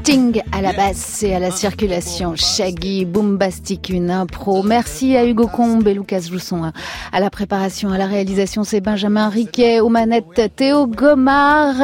Sting 0.00 0.40
à 0.52 0.62
la 0.62 0.72
basse 0.72 1.22
et 1.24 1.34
à 1.34 1.38
la 1.38 1.50
circulation. 1.50 2.34
Shaggy, 2.34 3.04
Boombastic, 3.04 3.90
une 3.90 4.10
impro. 4.10 4.62
Merci 4.62 5.14
à 5.14 5.26
Hugo 5.26 5.46
Combe 5.46 5.86
et 5.86 5.92
Lucas 5.92 6.20
Jousson. 6.20 6.72
À 7.12 7.20
la 7.20 7.28
préparation, 7.28 7.90
à 7.90 7.98
la 7.98 8.06
réalisation, 8.06 8.64
c'est 8.64 8.80
Benjamin 8.80 9.28
Riquet. 9.28 9.80
Aux 9.80 9.90
manettes, 9.90 10.52
Théo 10.56 10.86
Gomard. 10.86 11.82